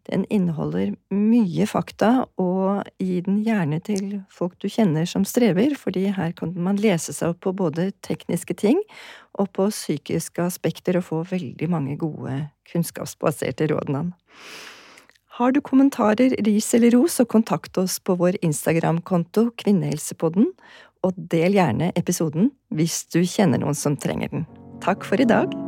[0.08, 6.10] Den inneholder mye fakta, og gi den gjerne til folk du kjenner som strever, fordi
[6.16, 8.84] her kan man lese seg opp på både tekniske ting
[9.40, 12.40] og på psykiske aspekter og få veldig mange gode
[12.72, 13.96] kunnskapsbaserte råd.
[15.38, 20.48] Har du kommentarer, ris eller ros, så kontakt oss på vår Instagram-konto Kvinnehelsepodden,
[21.06, 24.48] og del gjerne episoden hvis du kjenner noen som trenger den.
[24.84, 25.67] Takk for i dag.